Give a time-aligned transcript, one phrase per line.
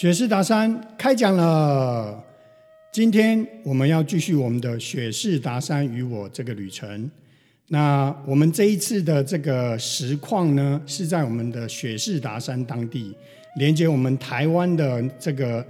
[0.00, 2.24] 雪士达山开讲了，
[2.92, 7.10] 今天我们要继续我们的雪士达山与我这个旅程。
[7.66, 13.12] 那我们这一次的这个实况呢，是在我们的雪士达山当地，
[13.56, 15.66] 连接我们台湾的这个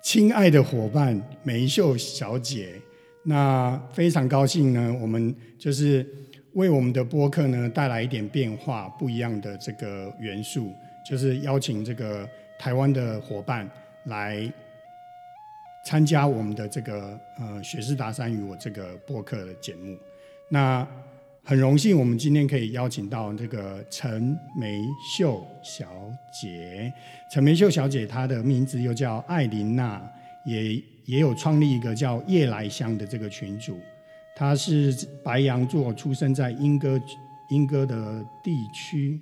[0.00, 2.80] 亲爱的伙伴梅秀小姐。
[3.24, 6.06] 那非常高兴呢，我们就是
[6.52, 10.70] 为我们的播客呢带来一点变化，不一样的这个元素，
[11.10, 12.24] 就是邀请这个
[12.58, 13.68] 台湾的伙伴
[14.04, 14.52] 来
[15.84, 19.96] 参加我们的这个呃雪士达山与我这个播客的节目。
[20.48, 20.86] 那
[21.44, 24.82] 很荣幸，我们今天可以邀请到这个陈梅
[25.16, 25.86] 秀小
[26.30, 26.92] 姐。
[27.32, 30.02] 陈梅秀小姐，她的名字又叫艾琳娜，
[30.44, 30.74] 也
[31.06, 33.78] 也有创立一个叫夜来香的这个群组。
[34.36, 34.94] 她是
[35.24, 37.00] 白羊座，出生在英歌
[37.48, 39.18] 英歌的地区。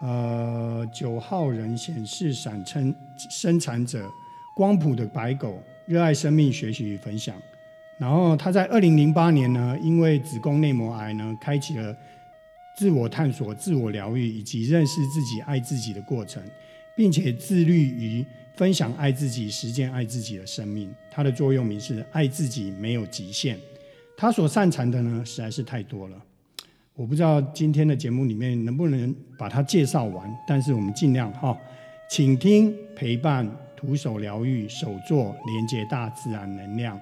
[0.00, 2.94] 呃，九号人显示闪称
[3.30, 4.10] 生产者，
[4.56, 7.36] 光谱的白狗，热爱生命，学习与分享。
[7.98, 11.94] 然后他在二零零八年呢，因为子宫内膜癌呢，开启了
[12.78, 16.42] 自我探索、自我疗愈以及认识自己、爱自己的过程，
[16.96, 20.90] 并且致力于分享爱自己、实践爱自己的生命。
[21.10, 23.58] 他的座右铭是“爱自己没有极限”。
[24.16, 26.16] 他所擅长的呢，实在是太多了。
[27.00, 31.58] 我不知道今天的节目里面能不能把它介绍完，但是我们尽量哈，
[32.10, 37.00] 请听、陪伴、徒手疗愈、手作、连接大自然能量。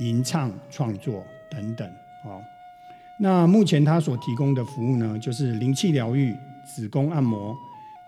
[0.00, 1.88] 吟唱、创作等等，
[2.26, 2.42] 哦，
[3.18, 7.56] 那目前他所提供的服务呢，就是灵气疗愈、子宫按摩、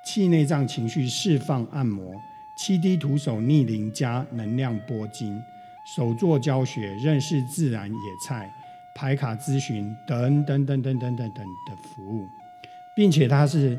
[0.04, 2.14] 气内脏情绪释放按摩、
[2.58, 5.42] 七 D 徒手逆龄加能量拨筋、
[5.96, 8.48] 手作教学、认识自然野菜、
[8.94, 12.26] 排卡咨询等等等等等等等的服务，
[12.94, 13.78] 并且他是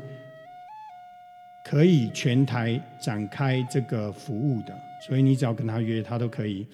[1.64, 4.74] 可以全台展开这个服务的，
[5.06, 6.66] 所以你只要跟他约，他都可以。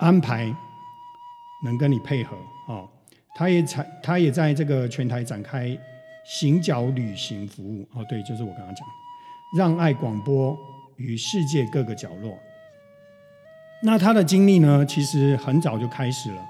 [0.00, 0.50] 安排
[1.62, 2.34] 能跟你配合
[2.68, 2.88] 哦，
[3.34, 5.76] 他也采，他也在这个全台展开
[6.24, 8.86] 行脚旅行服务哦，对，就是我刚刚讲，
[9.58, 10.56] 让爱广播
[10.96, 12.38] 于世界各个角落。
[13.82, 16.42] 那他的经历呢，其实很早就开始了。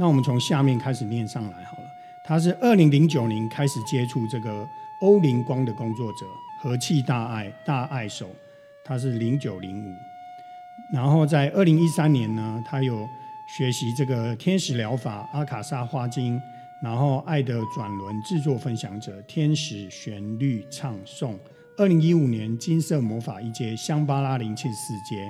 [0.00, 1.84] 那我们从下面开始念上来好了。
[2.24, 4.64] 他是二零零九年开始接触这个
[5.00, 6.24] 欧灵光的工作者，
[6.60, 8.30] 和气大爱大爱手，
[8.84, 9.96] 他是零九零五。
[10.92, 13.08] 然后在二零一三年呢，他有
[13.56, 16.40] 学习这个天使疗法阿卡莎花精，
[16.80, 21.34] 然后爱的转轮制作分享者天使旋律唱诵。
[21.76, 25.28] 二零一五年金色魔法一阶香巴拉灵气四阶，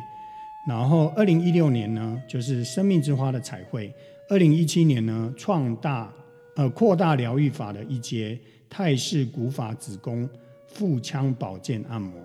[0.66, 3.90] 然后二零一六年呢就是生命之花的彩绘。
[4.28, 6.12] 二零一七年呢创大
[6.54, 10.28] 呃扩大疗愈法的一阶泰式古法子宫
[10.66, 12.20] 腹腔保健按摩。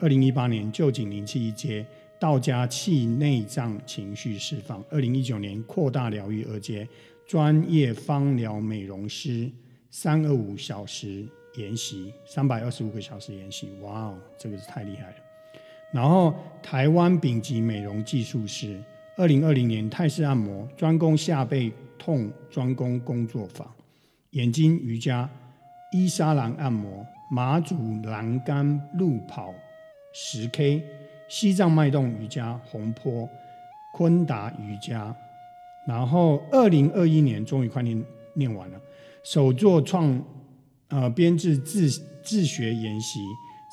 [0.00, 1.86] 二零一八年旧景灵气一阶。
[2.16, 4.82] 道家气内脏情绪释放。
[4.88, 6.88] 二零一九年扩大疗愈二阶
[7.26, 9.50] 专业芳疗美容师，
[9.90, 11.26] 三二五小时
[11.56, 15.16] 研习，三百二十五个小时研习，哇哦，这个是太厉害了。
[15.92, 18.82] 然后台湾丙级美容技术师，
[19.16, 23.66] 二零二零年泰式按摩专攻下背痛专攻工作坊，
[24.30, 25.28] 眼睛瑜伽
[25.92, 29.54] 伊莎兰按摩马祖栏杆路跑
[30.12, 30.82] 十 K。
[31.26, 33.28] 西藏脉动瑜伽、红坡
[33.94, 35.14] 昆达瑜伽，
[35.86, 38.04] 然后二零二一年终于快念
[38.34, 38.80] 念完了。
[39.22, 40.22] 首作创
[40.88, 41.88] 呃编制自
[42.22, 43.20] 自学研习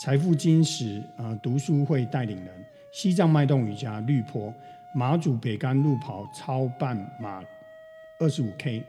[0.02, 4.52] 财富金石呃读书会带领人西藏脉动瑜伽绿坡
[4.94, 7.44] 马祖北干路跑超半马
[8.19, 8.84] 二十五 K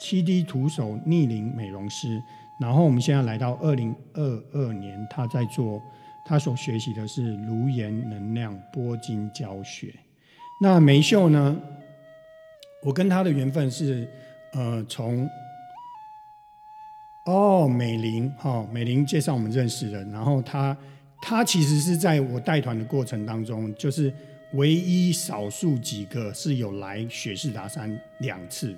[0.00, 2.22] 七 D 徒手逆龄美容师，
[2.60, 5.82] 然后我们现在来到二零二二年，他在做。
[6.24, 9.94] 他所学习的是卢岩能量波金教学。
[10.60, 11.56] 那梅秀呢？
[12.84, 14.06] 我跟他的缘分是，
[14.52, 15.26] 呃，从
[17.24, 20.04] 哦美玲哈美玲介绍我们认识的。
[20.04, 20.76] 然后他
[21.22, 24.12] 他其实是在我带团的过程当中，就是
[24.54, 28.74] 唯一少数几个是有来雪士达山两次，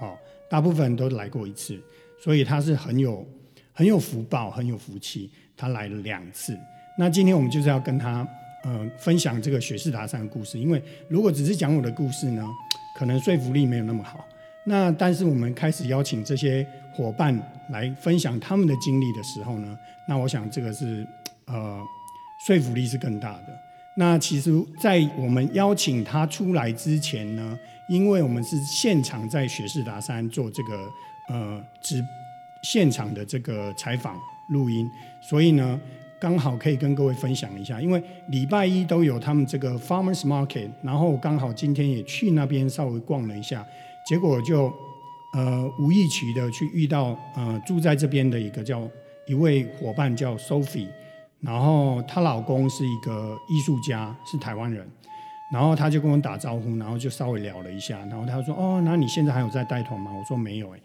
[0.00, 0.16] 哦，
[0.48, 1.78] 大部分都来过一次，
[2.22, 3.26] 所以他是很有
[3.72, 6.58] 很有福报，很有福气，他来了两次。
[6.98, 8.26] 那今天我们就是要跟他，
[8.64, 10.58] 呃，分享这个雪士达山的故事。
[10.58, 12.46] 因为如果只是讲我的故事呢，
[12.98, 14.26] 可能说服力没有那么好。
[14.64, 17.36] 那但是我们开始邀请这些伙伴
[17.70, 19.78] 来分享他们的经历的时候呢，
[20.08, 21.06] 那我想这个是，
[21.46, 21.82] 呃，
[22.46, 23.71] 说服力是更大的。
[23.96, 24.50] 那其实，
[24.80, 27.58] 在我们邀请他出来之前呢，
[27.88, 30.90] 因为我们是现场在雪士达山做这个，
[31.28, 32.02] 呃，直
[32.62, 34.18] 现场的这个采访
[34.50, 34.88] 录音，
[35.20, 35.80] 所以呢。
[36.22, 43.66] 刚好可以跟各位分享一下，因为礼拜一都有他们这个 Farmers Market，然后刚好今天也去那边稍微逛了一下，
[44.06, 44.72] 结果就
[45.34, 48.88] 呃无意渠的去遇到呃住在这边的一个叫
[49.26, 50.86] 一位伙伴叫 Sophie，
[51.42, 54.88] 然后她老公是一个艺术家，是台湾人，
[55.52, 60.10] 然后他就跟我打招呼，然后就稍微聊了一下，然后他说哦，那你现在还有在带团吗？
[60.10, 60.78] 我说没有哎，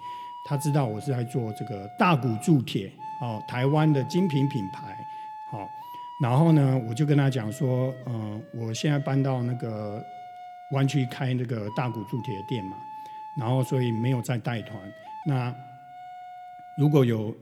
[0.46, 4.98] 他知道我是在做这个大骨铸铁哦，台湾的精品品牌。
[5.52, 5.66] 好，
[6.22, 10.04] 然后呢，我就跟他讲说，嗯，我现在搬到那个
[10.74, 12.76] 湾区开那个大谷铸铁店嘛，
[13.40, 14.78] 然后所以没有再带团。
[15.26, 15.56] 那
[16.78, 17.34] 如果有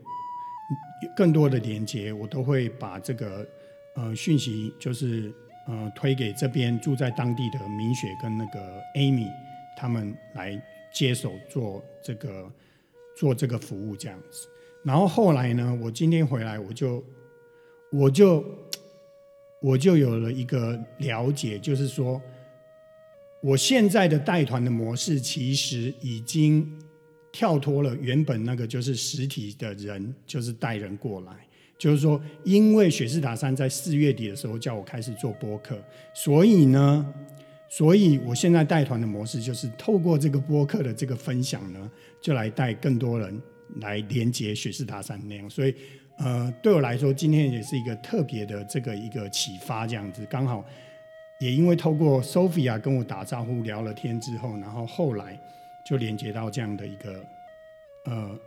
[1.15, 3.47] 更多的连接，我都会把这个
[3.95, 5.33] 呃讯息，就是
[5.67, 9.29] 呃推给这边住在当地的明雪跟那个 Amy
[9.77, 10.61] 他们来
[10.93, 12.51] 接手做这个
[13.17, 14.47] 做这个服务这样子。
[14.83, 17.03] 然后后来呢，我今天回来我就。
[17.91, 18.43] 我就
[19.61, 22.21] 我就有了一个了解，就是说，
[23.41, 26.69] 我现在的带团的模式其实已经
[27.35, 31.33] 跳脱了原本那个就是实体的人，就是带人过来。
[31.77, 35.77] 就是说，因为雪士达山在四月底的时候叫我开始做播客，
[36.13, 37.13] 所以呢，
[37.67, 41.91] 所以我现在带团的模式就是透过这个播客的这个分享呢，
[42.21, 43.41] 就来带更多人
[43.81, 45.75] 来连接雪士达山那样，所以。
[46.17, 50.63] 呃，对我来说，今天也是一个特别的这个一个启发，这样子刚好
[51.41, 55.37] 也因为透过 Sophia 跟我打招呼聊了天之后，然后后来
[55.85, 57.25] 就连接到这样的一个
[58.05, 58.39] 呃，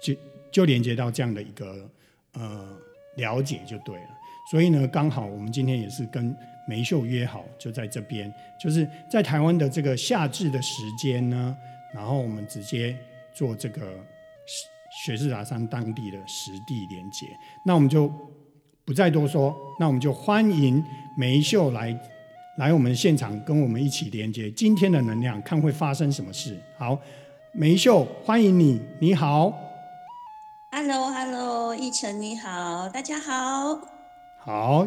[0.00, 0.14] 就
[0.50, 1.90] 就连接到这样的一个
[2.34, 2.76] 呃
[3.16, 4.08] 了解就对了。
[4.50, 6.34] 所以呢，刚好我们今天也是跟
[6.66, 8.32] 梅秀约好，就在这边，
[8.62, 11.56] 就是在台湾的这个夏至的时间呢，
[11.94, 12.96] 然后我们直接
[13.34, 13.82] 做这个。
[15.04, 17.24] 雪士达山当地的实地连接，
[17.64, 18.12] 那我们就
[18.84, 20.84] 不再多说，那我们就欢迎
[21.16, 21.96] 梅秀来
[22.56, 26.58] 来我们现场跟我们一起连接今天的能量，看会发生什么事。
[26.76, 26.98] 好，
[27.52, 29.52] 梅秀，欢迎你，你好。
[30.72, 33.80] Hello，Hello，奕晨你好，大家好。
[34.38, 34.86] 好，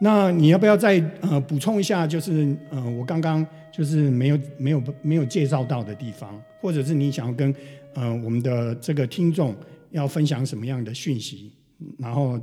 [0.00, 2.06] 那你要不要再呃补充一下？
[2.06, 7.54] 就是呃，我刚刚就是没有没有没有介绍到的地方，或者是你想要跟。
[7.98, 9.56] 呃，我们的这个听众
[9.90, 11.50] 要分享什么样的讯息，
[11.98, 12.38] 然后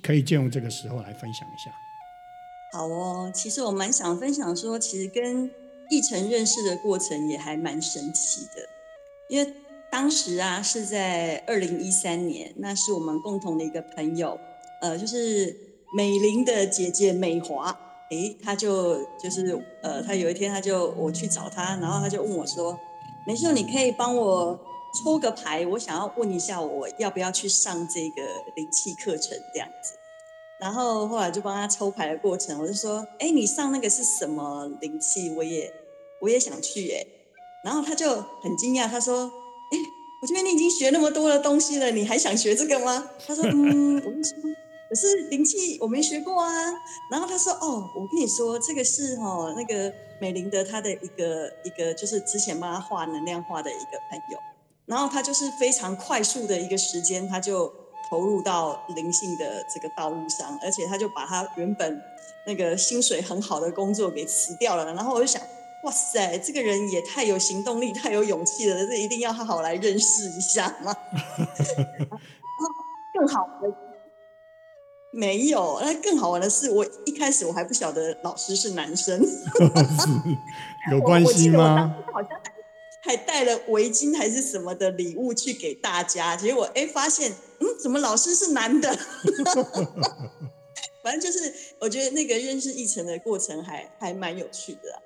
[0.00, 1.72] 可以借用这个时候来分享一下。
[2.72, 5.50] 好哦，其实我蛮想分享说，其实跟
[5.90, 8.66] 奕晨认识的过程也还蛮神奇的，
[9.28, 9.54] 因为
[9.90, 14.40] 当时啊是在二零一三年，那是我们共同的一个朋友，
[14.80, 15.54] 呃，就是
[15.94, 17.78] 美玲的姐姐美华，
[18.10, 22.78] 诶，她就就是呃，她有一天她就我去找她，然后她就问我说
[23.28, 24.58] ：“美秀，你可以帮我？”
[25.02, 28.22] 抽个牌，我想要问一下，我要不要去上这个
[28.56, 29.94] 灵气课程这样子？
[30.62, 35.28] 然后后来就帮他抽牌的过程，我就说：“哎，你上那个是什么灵气？
[35.36, 35.68] 我也
[36.20, 37.04] 我也想去哎。”
[37.66, 38.08] 然后他就
[38.40, 39.24] 很惊讶，他说
[39.74, 39.78] ：“哎，
[40.22, 44.22] 我觉得你已经学那么多的东西了，你还想学这个吗？”他说：“嗯，我说
[44.88, 46.48] 可是灵气我没学过啊。”
[47.10, 54.38] 然后他说：“哦，我跟你说，这个是哦，那个美玲的他的一个一个，就是之前帮他画能量画的一个朋友。”
[54.86, 57.72] 然后他就是非常快速的一个时间，他就
[58.12, 61.98] 投入到灵性的这个道路上，而且他就把他原本
[62.46, 64.84] 那个薪水很好的工作给辞掉了。
[64.84, 65.40] 然后我就想，
[65.84, 70.94] 哇塞，这个人也太有行动力、太有勇气了，这一定要好好来认识一下嘛。
[73.18, 73.74] 更好的
[75.14, 79.18] 没有，那更好玩的是，我一开始我还不晓得老师是男生，
[80.92, 81.96] 有关系吗？
[82.12, 82.30] 好像。
[83.04, 88.90] 还带了围巾还是什么的礼物去给大家，结果哎发现，嗯，怎么老师是男的？
[91.02, 95.02] 反正就是我觉得那个认识一晨的过程还还蛮有趣的。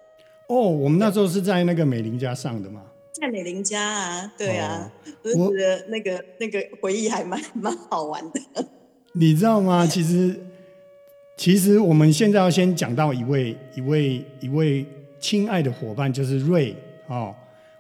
[0.48, 2.82] 哦，我们那时候是在那个美玲家上的嘛？
[3.14, 4.92] 在美玲家啊，对啊，
[5.34, 8.38] 我觉得那个那个回忆还蛮 蛮好玩的。
[9.14, 9.86] 你知道吗？
[9.86, 10.38] 其实
[11.34, 14.84] 其实我们现在要先讲到一位一位一位
[15.18, 16.76] 亲爱的伙伴，就是瑞
[17.08, 17.34] 哦。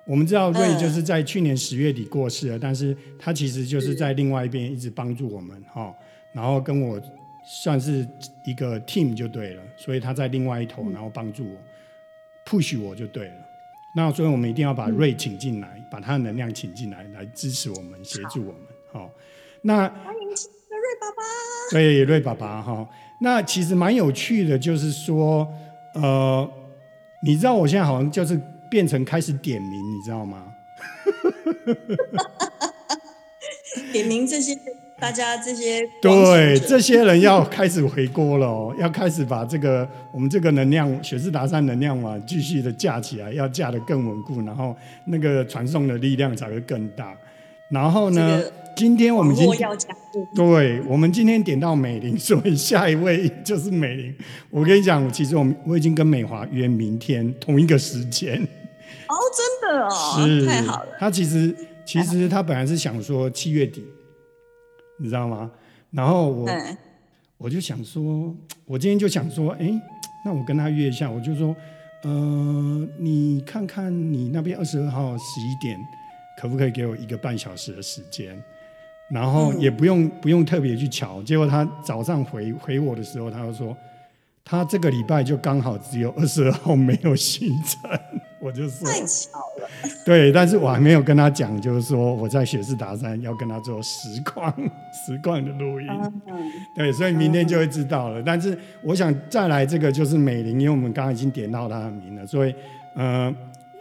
[0.06, 5.92] 我们知道瑞就是在去年十月底过世了，但是他其实就是在另外一边一直帮助我们哈，
[6.32, 7.00] 然后跟我
[7.44, 8.06] 算是
[8.44, 11.58] 一个 team 就对了，所以他在另外一头，然后帮助我
[12.48, 13.34] push 我就对了。
[13.96, 18.62] 那所以我们一定要把瑞请进来，把他的能量请进来，来支持我们，协助我们。
[18.92, 19.10] 好，
[19.62, 20.36] 那欢迎瑞
[21.00, 21.22] 爸爸。
[21.72, 22.88] 对，瑞爸爸哈。
[23.20, 25.48] 那其实蛮有趣的，就是说，
[25.94, 26.48] 呃，
[27.24, 28.40] 你知道我现在好像就是。
[28.70, 30.44] 变成开始点名，你知道吗？
[33.92, 34.56] 点名这些
[34.98, 47.14] 大家这些对这些人要开始回锅了哦， 要开始把这个我们这个能量雪士达山能量嘛，继续的架起来，要架得更稳固，然后那个传送的力量才会更大。
[47.68, 48.42] 然后呢，
[48.76, 49.50] 今天我们已经
[50.34, 54.14] 对，我们今天点到美玲，所以下一位就是美玲。
[54.50, 58.34] 我跟你讲，其实我们我已经跟美华约明天同一个时间。
[59.08, 60.88] 哦，真的哦，是太好了。
[60.98, 61.56] 他其实
[61.86, 63.82] 其实他本来是想说七月底。
[64.98, 65.50] 你知道吗？
[65.90, 66.48] 然后我
[67.36, 69.70] 我就想说，我今天就想说，哎，
[70.24, 71.54] 那我跟他约一下，我就说，
[72.02, 75.78] 呃，你看看你那边二十二号十一点，
[76.40, 78.42] 可不可以给我一个半小时的时间？
[79.10, 81.22] 然后也不用不用特别去瞧。
[81.22, 83.76] 结果他早上回回我的时候，他就说。
[84.48, 87.90] 他这个礼拜就刚好只有二十二号没有行程，
[88.40, 89.68] 我就说太巧了。
[90.04, 94.54] 对，但是我还没有跟他讲，就是说我在雪士达山要跟他做实况
[95.04, 95.88] 实况的录音。
[96.76, 98.22] 对，所以明天就会知道了。
[98.22, 102.54] 但是我想再来这个就是美玲，因为我们刚刚已经点到她的名了，所以
[102.94, 103.34] 呃。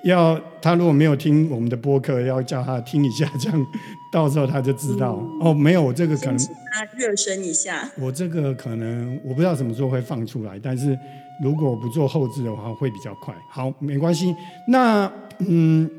[0.06, 3.68] 要他如果没有听我们的播客，要叫他听一下，这样
[4.12, 5.52] 到时候他就知道哦。
[5.52, 7.90] 没有，我这个可能他热身一下。
[7.98, 10.96] 我这个可能我不知道什么时候会放出来，但是
[11.42, 13.34] 如果不做后置的话，会比较快。
[13.50, 14.36] 好，没关系。
[14.68, 15.90] 那嗯，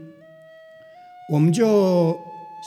[1.32, 2.16] 我们就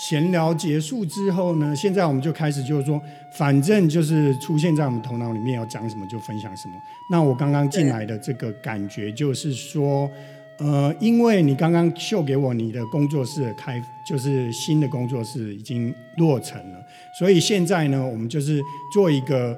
[0.10, 6.74] 闲聊结束之后呢，现在我们就开始就是说，反正就是出现在我们头脑里面要讲什么就分享什么。
[7.10, 10.12] 那我刚刚进来的这个感觉就是说。
[10.60, 16.86] 呃，因为你刚刚秀给我你的工作室开，就是新的工作室已经落成了，
[17.18, 18.62] 所以现在呢，我们就是
[18.94, 19.58] 做一个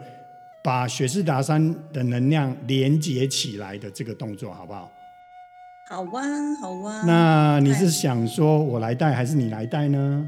[0.64, 4.92] 把雪士达山的能量连接起来的这个动作，好不好？
[5.90, 7.04] 好啊，好啊。
[7.08, 10.28] 那你是想说我来带，还是你来带呢？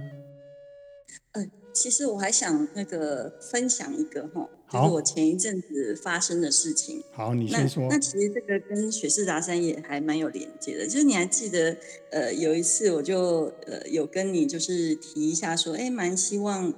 [1.74, 1.75] 嗯。
[1.75, 7.03] 其实我还想那个分享一个哈，就是我前一阵子发生的事情。
[7.12, 7.88] 好，你先说。
[7.89, 11.75] 那其实这个跟雪士达山也还蛮有连接的，就是你还记得，
[12.12, 16.72] 呃，有一次我就呃有跟你就是提一下说，哎，蛮希望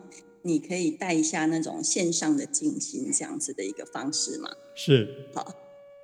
[0.44, 4.50] 你可以带一下那种线上的静心这样子的一个方式嘛。
[4.76, 5.28] 是。
[5.34, 5.54] 好，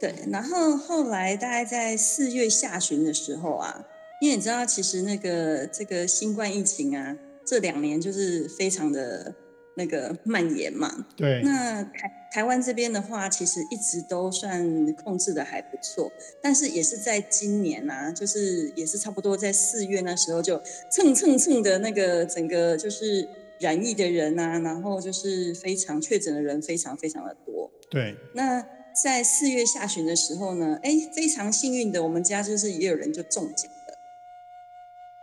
[0.02, 0.14] 对。
[0.30, 3.88] 然后后来大概在四月下旬的时候啊，
[4.22, 7.18] 因为你知道，其实那个这个新冠疫情啊。
[7.46, 9.34] 这两年就是非常的
[9.76, 11.42] 那个蔓延嘛，对。
[11.44, 23.28] 那台台湾这边的话，其实一直都算控制的还不错，但是也是在今年啊，就是也是差不多在四月那时候就蹭蹭蹭的那个整个就是
[23.60, 27.70] 染疫的人啊，然后就是非常确诊的人非常非常的多。
[27.90, 28.16] 对。
[28.34, 28.66] 那
[29.04, 33.72] 在四月下旬的时候呢，哎，非常幸运的，我们家就是也有人就中奖。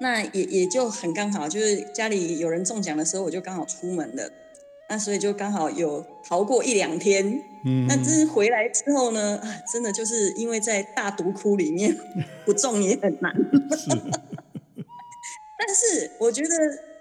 [0.01, 4.31] 那也也就很刚好，就是家里有人中奖的时候，我就刚好出门了，
[4.89, 7.43] 那所以就刚好有逃过一两天。
[7.65, 11.97] 嗯，那真是回来之后呢，啊，真的就是因为在大毒窟里面
[12.47, 13.35] 不中也很难。
[15.59, 16.55] 但是我觉得，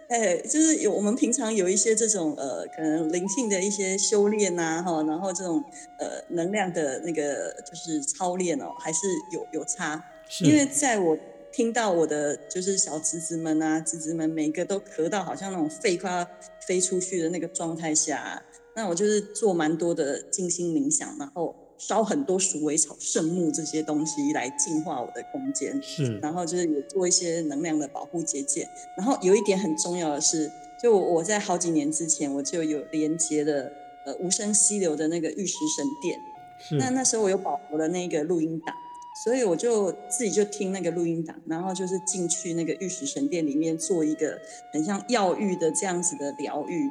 [0.10, 5.64] 哎，就是有我们平常有一些这种呃，可能灵性的一些修炼呐，哈，然后这种
[6.00, 10.04] 呃能量的那个就是操练哦，还是有有差，
[10.42, 11.16] 因为在我。
[11.58, 16.28] 听到我的就是小侄子们啊，侄子们每个都咳到好像那种肺快要
[16.68, 18.40] 飞出去的那个状态下，
[18.76, 25.82] 那我就是做蛮多的静心冥想，然后烧很多鼠尾草、圣木这些东西来净化我的空间。
[25.82, 28.70] 是，然后就是也做一些能量的保护结界。
[28.96, 33.72] 然后有一点很重要的是，就我在好几年之前我就有连接了
[34.06, 36.20] 呃无声溪流的那个玉石神殿。
[36.60, 38.76] 是，那那时候我有保留了那个录音档。
[39.24, 44.40] 所以我就自己就听那个录音档，然后就是进去那个玉石神殿里面做一个
[44.72, 46.90] 很像药浴的这样子的疗愈。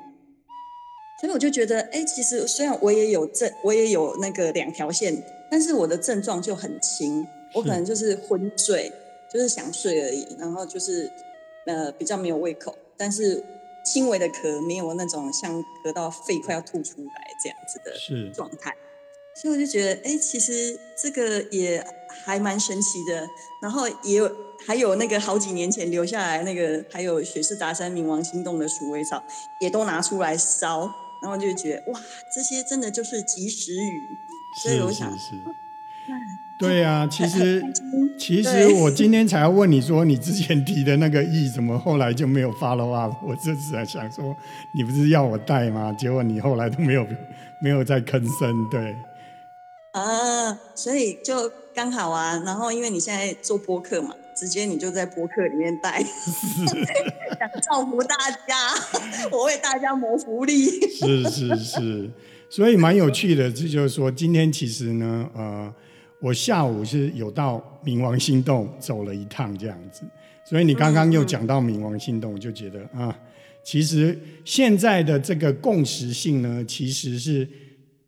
[1.21, 5.17] 所以我就觉得，哎，其实虽然我也有症，我也有那个两条线，
[5.51, 8.93] 但是我的症状就很轻，我可能就是昏睡，
[9.33, 11.11] 就是想睡而已，然后就是
[11.67, 13.43] 呃比较没有胃口，但是
[13.85, 18.75] 轻微的咳，没有那种像咳到肺快要吐出来这样子的状态。
[19.41, 21.85] 所以我就觉得，哎，其实这个也
[22.25, 23.29] 还蛮神奇的。
[23.61, 24.31] 然后也有
[24.67, 29.23] 还有那个好几年前留下来那个，还有雪士达山冥王心动的鼠尾草，
[29.61, 30.91] 也都拿出来烧。
[31.23, 32.01] 然后就觉得，哇，
[32.35, 34.03] 这些真的就是及时雨。
[34.63, 35.13] 所以我想，
[36.59, 37.63] 对呀，其实
[38.19, 43.13] 其实我今 天才要问你说，你之前提的那个意，怎么后来就没有 follow up？
[43.23, 44.35] 我这次在想说，
[44.73, 45.93] 你不是要我带吗？
[45.99, 47.07] 结果你后来都没有
[47.61, 48.97] 没有再吭声，对。
[49.97, 56.05] 啊，所以就刚好啊，然后因为你现在做播客嘛，直接你就在播客里面带，
[57.41, 58.15] 想造福大
[58.47, 58.75] 家，
[59.33, 60.67] 我为大家谋福利。
[60.91, 62.11] 是是是，
[62.51, 63.51] 所以蛮有趣的。
[63.51, 65.75] 这就是说，今天其实呢，呃，
[66.21, 70.03] 我下午是有到冥王星洞走了一趟这样子。
[70.45, 73.19] 所以你刚刚又讲到冥王星洞，我就觉得啊，
[73.65, 77.49] 其实现在的这个共识性呢，其实是。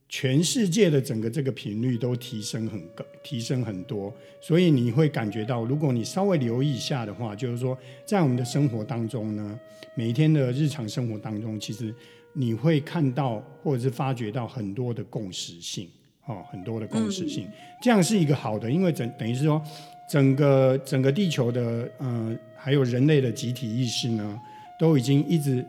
[0.09, 4.11] 全世界的整个这个频率都提升很高，提升很多，
[4.41, 9.61] 所以你会感觉到，如果你稍微留意一下的话，就是说，在我们的生活当中呢，
[9.95, 11.95] 每一天的日常生活当中，其实
[12.33, 15.87] 你会看到或者是发觉到很多的共识性，
[16.25, 17.47] 哦，很多的共识性，
[17.83, 19.62] 这样是一个好的，因为整等于是说，
[20.09, 24.41] 整个整个地球的，呃，还有人类的集体意识呢，
[24.81, 25.62] 都已经一直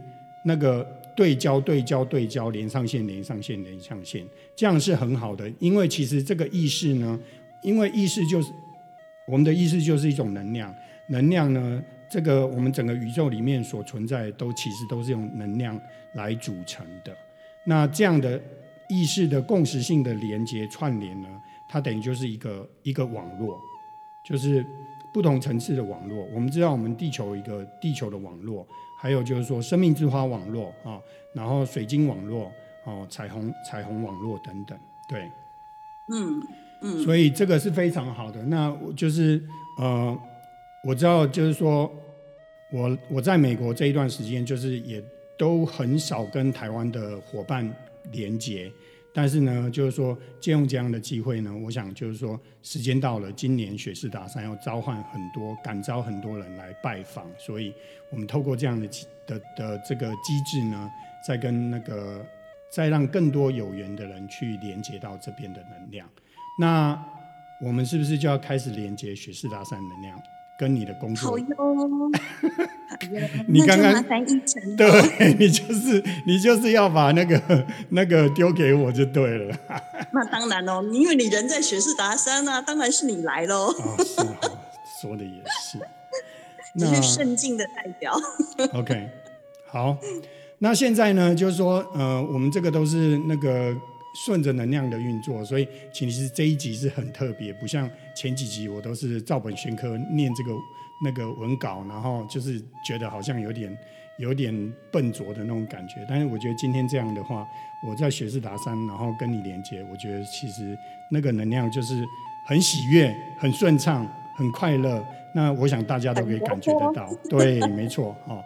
[0.45, 0.97] 那个。
[1.19, 5.51] 对焦、对焦、对焦，连上线、连上线、连上线，这样是很好的。
[5.59, 7.19] 因为其实这个意识呢，
[7.61, 8.53] 因为意识就是
[9.27, 10.73] 我们的意识就是一种能量，
[11.09, 15.77] 能量呢，这个我们整个宇宙里面所存在都其实都是用能量
[16.13, 17.13] 来组成的。
[17.65, 18.41] 那这样的
[18.87, 21.27] 意识的共识性的连接串联呢，
[21.67, 23.59] 它等于就是一个一个网络，
[24.25, 24.65] 就是
[25.13, 26.25] 不同层次的网络。
[26.33, 28.65] 我们知道，我们地球一个地球的网络。
[29.01, 30.99] 还有就是说，生命之花网络啊，
[31.33, 32.51] 然后水晶网络
[32.83, 34.77] 哦，彩虹彩虹网络等等，
[35.07, 35.21] 对，
[36.11, 36.41] 嗯
[36.81, 38.43] 嗯，所以这个是非常好的。
[38.43, 39.41] 那就是
[39.77, 40.17] 呃，
[40.83, 41.89] 我知道就是说，
[42.73, 45.01] 我我在美国这一段时间，就是也
[45.37, 47.73] 都很少跟台湾的伙伴
[48.11, 48.69] 连接。
[49.19, 57.73] 但是呢，就是说借用这样的机会呢，我想就是说时间到了，今年雪士达山要召唤很多，感召很多人来拜访，所以
[58.11, 60.89] 我们透过这样的机的的这个机制呢，
[61.27, 62.25] 再跟那个
[62.71, 66.09] 再让更多有缘的人去连接到这边的能量。
[66.57, 66.97] 那
[67.61, 70.17] 我们是不是就要开始连接雪士达山能量？
[70.59, 72.11] 跟你的工作，好哟，
[73.47, 77.41] 你刚刚麻烦一成，对 你就是你就是要把那个
[77.91, 79.55] 那个丢给我就对了。
[80.11, 83.73] 那当然喽，因为你人在雪士达山啊，当然是你来喽。
[85.01, 85.79] 说的也是，
[86.73, 88.19] 你是圣境的代表。
[88.73, 89.09] OK，
[89.65, 89.97] 好，
[90.57, 93.73] 那现在呢，就是说，呃，我们这个都是那个。
[94.15, 100.51] 顺着能量的运作，所以其实这一集是很特别，不像前几集我都是照本宣科念这个
[101.03, 103.77] 那个文稿，然后就是觉得好像有点
[104.17, 106.05] 有点笨拙的那种感觉。
[106.09, 107.47] 但是我觉得今天这样的话，
[107.87, 110.75] 我在学士达山，然后跟你连接，我觉得其实
[111.11, 112.03] 那个能量就是
[112.47, 115.05] 很喜悦、很顺畅、很快乐。
[115.35, 118.43] 那我想大家都可以感觉得到， 对，没错，哦，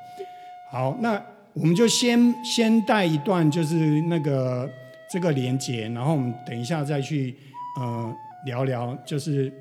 [0.70, 1.20] 好，那
[1.54, 4.70] 我们就先先带一段，就是那个。
[5.14, 7.36] 这个连接，然后我们等一下再去
[7.80, 9.54] 呃聊聊，就是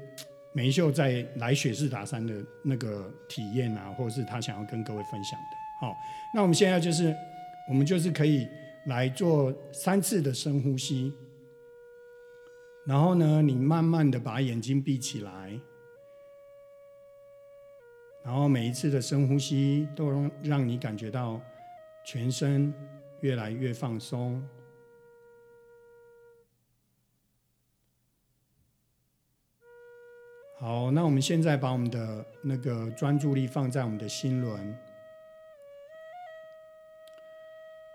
[0.55, 2.35] 梅秀在来雪士达山的
[2.65, 5.87] 那个体验啊，或者是他想要跟各位分享的。
[5.87, 5.95] 好，
[6.35, 7.15] 那我们现在就是
[7.69, 8.49] 我们就是可以
[8.87, 11.13] 来做三次的深呼吸，
[12.87, 15.53] 然后呢，你慢慢的把眼睛闭起来，
[18.25, 21.39] 然后每一次的深呼吸都让让你感觉到
[22.07, 22.73] 全身
[23.21, 24.43] 越来越放松。
[30.63, 34.79] 好，那我们现在把我们的那个专注力放在我们的心轮，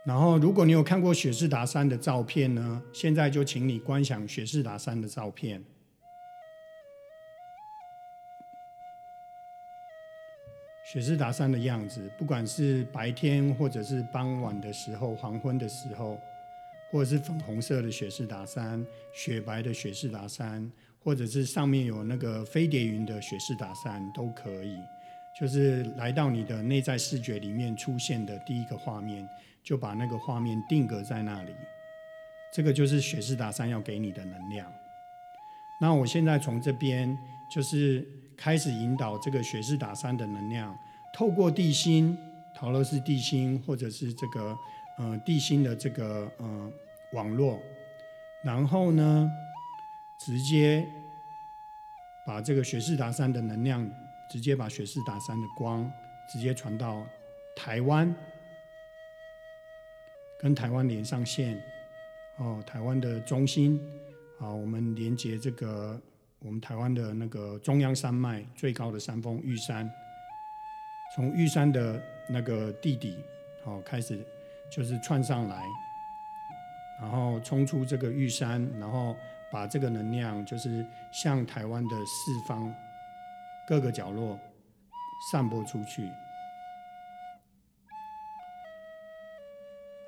[0.03, 5.63] 然后如果你有看过雪士达山的照片呢，现在就请你观想雪士达山的照片，
[10.91, 16.19] 雪士达山的样子，不管是白天或者是傍晚的时候、黄昏的时候，
[16.91, 20.69] 或者是粉红色的雪士达山、雪白的雪士达山。
[20.99, 24.77] 或者是上面有那个飞碟云的雪士达山都可以，
[25.39, 29.27] 就是来到你的内在视觉里面出现的第一个画面，
[29.63, 31.53] 就把那个画面定格在那里。
[32.51, 34.71] 这个就是雪士达山要给你的能量。
[35.79, 37.17] 那我现在从这边
[37.53, 38.05] 就是
[38.35, 40.77] 开始引导这个雪士达山的能量，
[41.13, 42.17] 透过地心、
[42.55, 44.57] 陶乐斯地心，或者是这个
[44.97, 46.71] 呃地心的这个呃
[47.13, 47.59] 网络，
[48.43, 49.29] 然后呢？
[50.19, 50.85] 直接
[52.25, 53.89] 把这个雪士达山的能量，
[54.29, 55.89] 直接把雪士达山的光，
[56.27, 57.05] 直接传到
[57.55, 58.13] 台湾，
[60.39, 61.61] 跟台湾连上线。
[62.37, 63.79] 哦，台湾的中心，
[64.39, 65.99] 好，我们连接这个
[66.39, 69.89] 我们台湾的那个中央山脉最高的山峰玉山，
[71.15, 73.17] 从玉山的那个地底，
[73.63, 74.19] 好开始
[74.71, 75.63] 就是串上来，
[77.01, 79.15] 然后冲出这个玉山，然后。
[79.51, 82.73] 把这个能量，就是向台湾的四方，
[83.67, 84.39] 各个角落
[85.31, 86.09] 散播出去。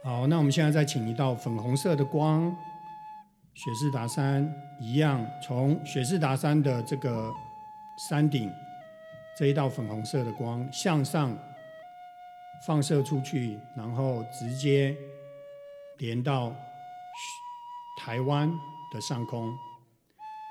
[0.04, 2.56] 好，那我们现在再请一道粉红色的光，
[3.54, 4.50] 雪士达山
[4.80, 7.34] 一样，从雪士达山的这个
[8.10, 8.50] 山顶
[9.38, 11.38] 这一道粉红色的光向上
[12.66, 14.96] 放射出去，然后直接
[15.98, 16.56] 连到
[18.00, 18.50] 台湾
[18.92, 19.58] 的上空，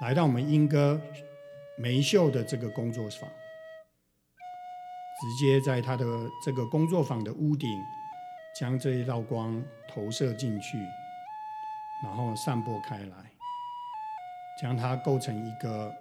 [0.00, 1.00] 来到我们英歌
[1.76, 3.28] 梅秀的这个工作坊，
[5.20, 6.04] 直接在他的
[6.44, 7.68] 这个工作坊的屋顶。
[8.58, 10.78] 将这一道光投射进去，
[12.02, 13.30] 然后散播开来，
[14.60, 15.94] 将它构成一个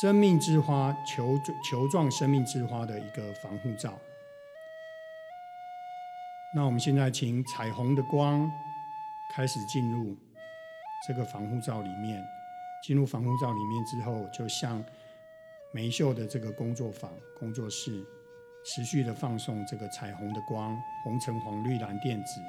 [0.00, 3.92] 生命之花球球状生命之花的一个防护罩。
[6.54, 8.50] 那我们现在请彩虹的光
[9.34, 10.16] 开始进入
[11.06, 12.24] 这个防护罩里面，
[12.82, 14.82] 进入防护罩里面之后，就像
[15.72, 18.04] 梅秀的这个工作坊工作室。
[18.68, 22.40] 持续的放送这个彩虹的光，红橙黄绿蓝靛紫，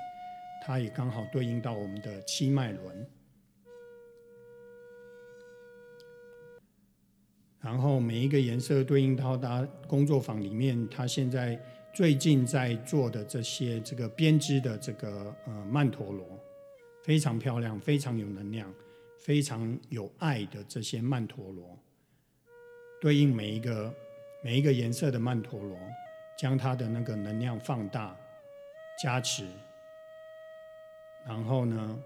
[0.66, 3.08] 它也刚好对应到我们的七脉轮。
[7.60, 11.62] 然后每一个颜色对应到它工作坊里面，它现在
[11.94, 16.28] 最近在做的这些这个编织的这个呃曼陀罗，
[17.08, 18.70] 非常漂亮，非常有能量，
[19.18, 21.80] 非常有爱的这些曼陀罗，
[23.00, 23.96] 对应每一个
[24.44, 25.80] 每一个颜色的曼陀罗。
[26.38, 28.16] 将它的那个能量放大、
[29.02, 29.44] 加持，
[31.26, 32.00] 然后呢？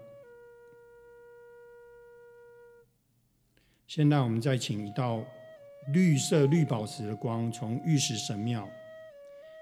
[3.86, 5.22] 现在我们再请一道
[5.92, 8.66] 绿色绿宝石的光，从玉石神庙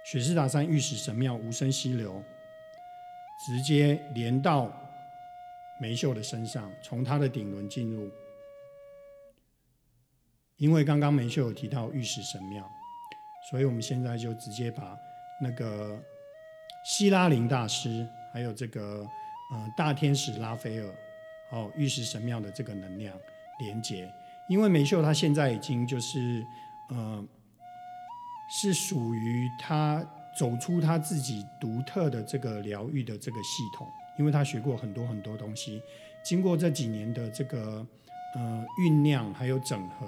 [0.05, 2.23] 雪士达山玉石神庙无声溪流，
[3.45, 4.71] 直接连到
[5.81, 8.11] 梅秀的身上，从他的顶轮进入。
[10.57, 12.69] 因为刚刚梅秀有提到玉石神庙。
[13.51, 14.97] 所以，我们现在就直接把
[15.43, 15.99] 那个
[16.85, 19.05] 希拉林大师，还有这个
[19.51, 20.95] 呃大天使拉斐尔，
[21.51, 23.19] 哦玉石神庙的这个能量
[23.59, 24.13] 连接。
[24.49, 26.45] 因为梅秀他现在已经就是
[26.91, 27.27] 呃
[28.51, 30.07] 是属于他
[30.39, 35.83] 走出他自己独特的这个疗愈的这个系统，因为他学过很多很多东西，
[36.25, 37.87] 经过这几年的这个
[38.35, 40.07] 呃酝酿还有整合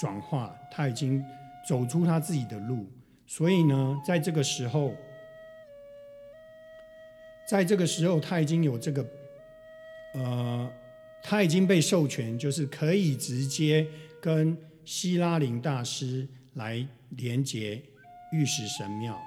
[0.00, 1.24] 转化，他已经。
[1.66, 2.84] 走出他自己的路，
[3.26, 4.92] 所以呢，在这个时候，
[7.48, 9.06] 在这个时候，他已经有这个，
[10.12, 10.70] 呃，
[11.22, 13.86] 他已经被授权，就是可以直接
[14.20, 14.54] 跟
[14.84, 17.80] 希拉林大师来连接
[18.30, 19.18] 玉石神庙。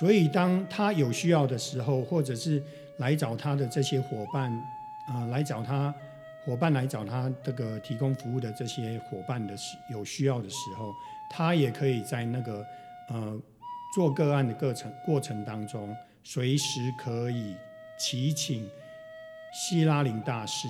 [0.00, 2.60] 所以，当他有需要的时候，或者是
[2.98, 4.52] 来找他的这些伙伴，
[5.08, 5.94] 啊，来找他
[6.44, 10.92] 伙伴来找他这个提供服务的这些伙伴的时有需要的时候。
[11.28, 12.64] 他也可以在那个
[13.08, 13.36] 呃
[13.92, 17.56] 做个案的过程过程当中，随时可以
[17.98, 18.70] 祈请
[19.52, 20.68] 希拉林大师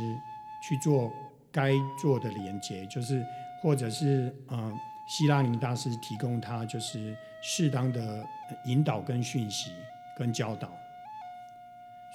[0.67, 1.13] 去做
[1.53, 3.23] 该做的连接，就是
[3.61, 4.73] 或者是呃
[5.07, 8.25] 希拉林大师提供他就是适当的
[8.65, 9.71] 引导跟讯息
[10.17, 10.71] 跟教导，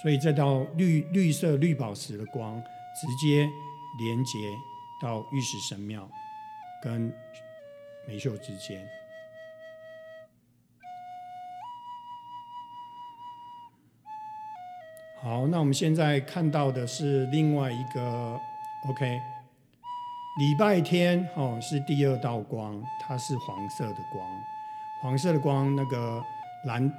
[0.02, 2.62] 所以这道绿绿色绿宝石的光
[3.00, 3.48] 直接
[4.00, 4.38] 连接
[5.02, 6.10] 到玉石神庙
[6.84, 7.14] 跟。
[8.08, 8.84] 美秀之间，
[15.22, 18.38] 好，那我们现在看到的是另外一个
[18.90, 19.22] OK，
[20.40, 24.28] 礼拜天哦是第二道光，它是黄色的光，
[25.04, 26.22] 黄色的光，那个
[26.66, 26.92] 蓝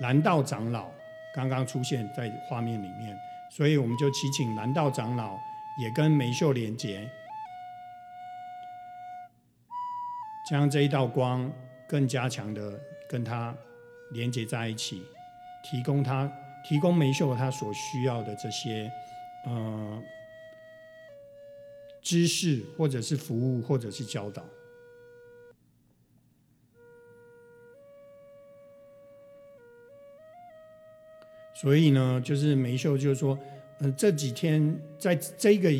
[0.00, 0.88] 蓝道长老
[1.34, 3.16] 刚刚出现在画面里面，
[3.50, 5.38] 所以我们就祈请蓝道长老
[5.80, 7.08] 也跟梅秀连接。
[10.48, 11.50] 将这一道光
[11.88, 13.54] 更加强的跟它
[14.12, 15.00] 连接在一起，
[15.62, 16.30] 提供他
[16.64, 18.90] 提供梅秀他所需要的这些
[19.46, 20.02] 呃
[22.02, 24.42] 知识，或者是服务，或者是教导。
[31.60, 33.38] 所以呢，就是梅秀就是说，
[33.80, 35.70] 嗯，这几天在这个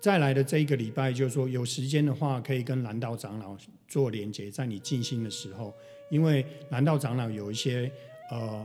[0.00, 3.56] 再来的这一个礼拜，就是说有时间的话，可以跟蓝道长老。
[3.88, 5.74] 做连接，在你静心的时候，
[6.10, 7.90] 因为蓝道长老有一些
[8.30, 8.64] 呃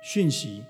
[0.00, 0.62] 讯息，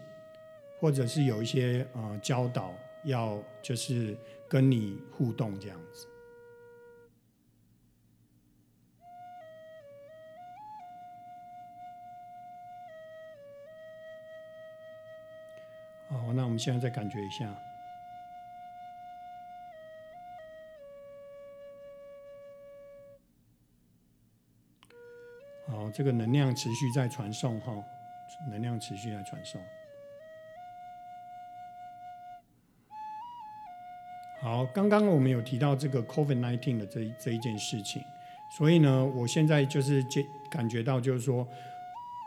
[0.81, 2.73] 或者是有一些呃教导，
[3.05, 4.17] 要就是
[4.49, 6.07] 跟你互动这样子。
[16.17, 17.47] 好，那我们现在再感觉一下。
[25.69, 27.73] 好，这个能量持续在传送哈，
[28.51, 29.61] 能量持续在传送。
[34.41, 38.01] 好，刚刚我们有提到这个 COVID-19 的这这一件事情，
[38.57, 41.47] 所以呢，我现在就是接感觉到，就是说，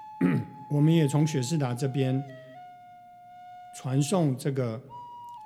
[0.69, 2.21] 我们也从雪士达这边
[3.81, 4.81] 传送这个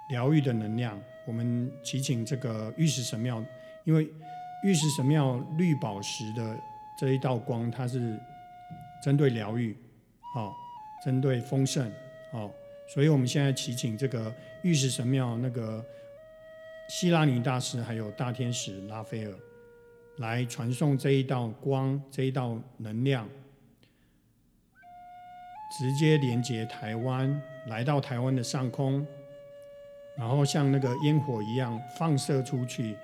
[0.09, 0.99] 疗愈的能量。
[1.27, 3.45] 我们祈请这个玉石神庙，
[3.83, 4.09] 因为
[4.63, 6.59] 玉石神庙绿宝石的
[6.97, 8.19] 这一道光，它是
[9.03, 9.77] 针对疗愈，
[10.33, 10.51] 好，
[11.05, 11.91] 针对丰盛，
[12.31, 12.49] 好，
[12.91, 15.85] 所以我们现在祈请这个玉石神庙那个。
[16.89, 19.33] 希拉尼大师还有大天使拉斐尔
[20.17, 23.27] 来传送这一道光，这一道能量，
[25.79, 29.05] 直接连接台湾，来到台湾的上空，
[30.17, 32.97] 然后像那个烟火一样放射出去，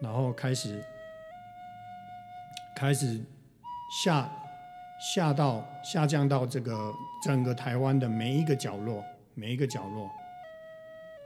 [0.00, 0.82] 然后开始
[2.74, 3.20] 开始
[4.04, 4.30] 下
[5.14, 10.10] 下到下降到这个整个台湾的每一个角落，每一个角落，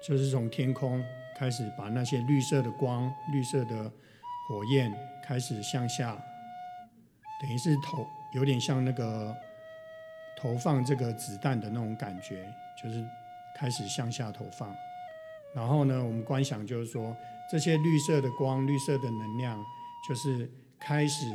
[0.03, 1.03] 就是从天空。
[1.38, 3.90] 开始把那些绿色的光、绿色的
[4.46, 4.92] 火焰
[5.24, 6.14] 开始向下，
[7.40, 9.35] 等于是投，有点像那个
[10.38, 12.46] 投放这个子弹的那种感觉，
[12.83, 13.05] 就是
[13.57, 14.75] 开始向下投放。
[15.55, 17.16] 然后呢，我们观想就是说，
[17.51, 19.62] 这些绿色的光、绿色的能量，
[20.09, 21.27] 就是开始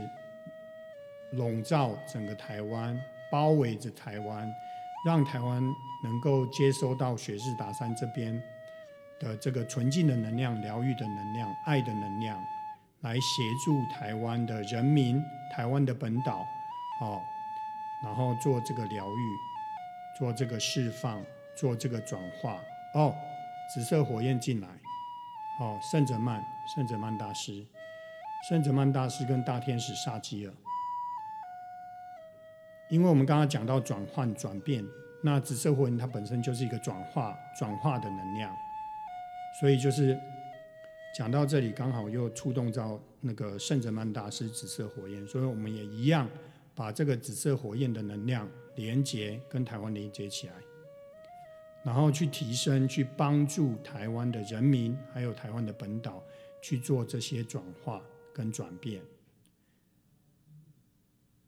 [1.33, 2.99] 笼罩整个台湾，
[3.31, 4.51] 包围着台湾，
[5.05, 5.61] 让台湾
[6.03, 8.41] 能够接收到雪士达山这边。
[9.17, 12.37] 的这个纯净的能量、疗愈的能量、爱的能量，
[12.99, 15.23] 来协助台湾的人民、
[15.55, 16.45] 台湾的本岛，
[16.99, 17.21] 哦，
[18.03, 21.23] 然后做这个疗愈、做这个释放、
[21.55, 22.59] 做这个转化。
[22.93, 23.13] 哦，
[23.73, 24.67] 紫色火焰进来，
[25.59, 26.41] 哦，圣哲曼、
[26.73, 27.65] 圣哲曼大师、
[28.47, 30.53] 圣哲曼大师跟大天使萨基尔，
[32.89, 34.85] 因为我们刚刚讲到转换、转变，
[35.23, 38.55] 那紫色火焰它本身就是一个转化、转化的能量。
[39.59, 40.17] 所以就是
[41.17, 46.29] 讲到这里，刚好又触动到那个圣哲曼大师紫色火焰，所以我们也一样
[46.75, 50.53] 把这个紫色火焰的能量连接跟台湾连接起来，
[51.85, 56.23] 然后去提升、去帮助台湾的人民，还有台湾的本岛
[56.59, 58.01] 去做这些转化
[58.33, 59.03] 跟转变，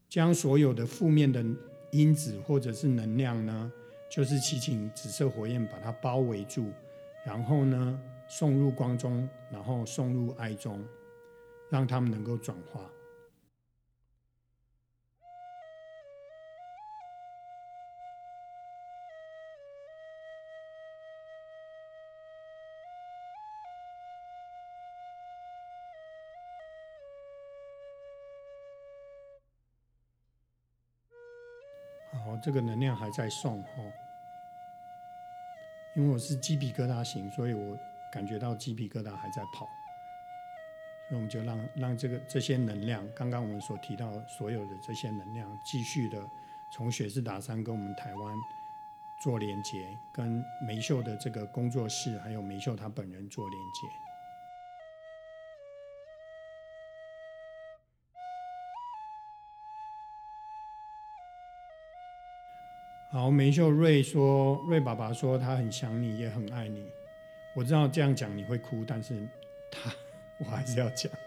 [0.07, 1.43] 将所有的负面的
[1.91, 3.71] 因子或者是能量呢，
[4.11, 6.71] 就是祈请紫色火焰把它包围住。
[7.25, 10.85] 然后呢，送入光中，然后送入爱中，
[11.69, 12.89] 让他们能够转化。
[32.47, 33.91] 这个能量还在送哦。
[35.97, 37.77] 因为我是鸡皮疙瘩型，所以我
[38.09, 39.67] 感觉到鸡皮疙瘩还在跑，
[41.09, 46.25] 所以我们就让让这个这些能量，刚刚我们所提到所有的这些能量，继续的
[46.71, 48.37] 从雪士达山跟我们台湾
[49.21, 54.06] 做连接，跟梅秀的这个工作室，还有梅秀他本人做连接。
[63.17, 66.85] 好，梅秀瑞说：“瑞爸爸说他很想你，也很爱你。
[67.55, 69.27] 我知道这样讲你会哭，但是
[69.71, 69.91] 他
[70.37, 71.11] 我还是要讲。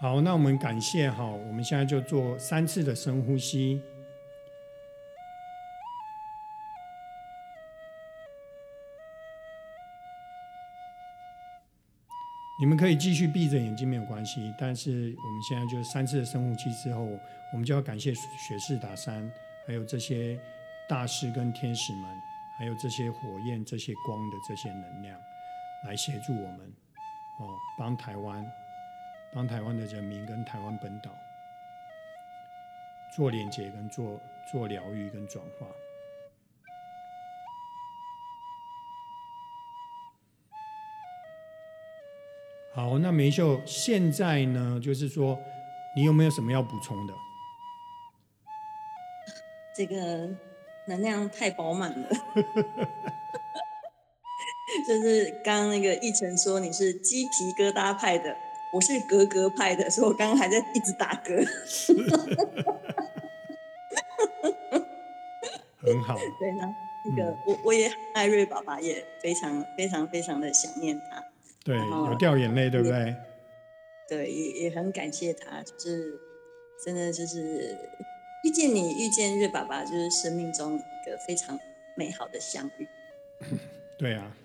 [0.00, 3.82] 好，那我们感谢哈，我们现在就做三次的深呼吸。”
[12.62, 17.02] 你们可以继续闭着眼睛没有关系，但是我们现在就三次的深呼吸之后，
[17.52, 19.28] 我们就要感谢雪士达山，
[19.66, 20.38] 还有这些
[20.88, 22.16] 大师跟天使们，
[22.56, 25.20] 还有这些火焰、这些光的这些能量，
[25.88, 26.72] 来协助我们，
[27.40, 28.46] 哦，帮台湾，
[29.34, 31.10] 帮台湾的人民跟台湾本岛
[33.16, 34.20] 做连接跟做
[34.52, 35.66] 做疗愈跟转化。
[42.74, 44.80] 好，那梅秀现在呢？
[44.82, 45.38] 就是说，
[45.94, 47.12] 你有没有什么要补充的？
[49.76, 50.28] 这个
[50.86, 52.08] 能量太饱满了，
[54.88, 58.34] 就是刚刚那个奕晨说你是鸡皮疙瘩派的，
[58.72, 61.46] 我是格格派的，所以我刚刚还在一直打嗝。
[65.80, 66.16] 很好。
[66.38, 71.22] 对呢，那个我我也艾瑞爸爸也非常非常非常的想念他。
[71.64, 73.14] 对，有掉眼泪，对不对？
[74.08, 76.18] 对，也也很感谢他，就是
[76.84, 77.78] 真的就是
[78.44, 81.58] 遇见你，遇见瑞爸爸，就是生命中一个非常
[81.96, 82.86] 美好的相遇。
[83.96, 84.36] 对啊，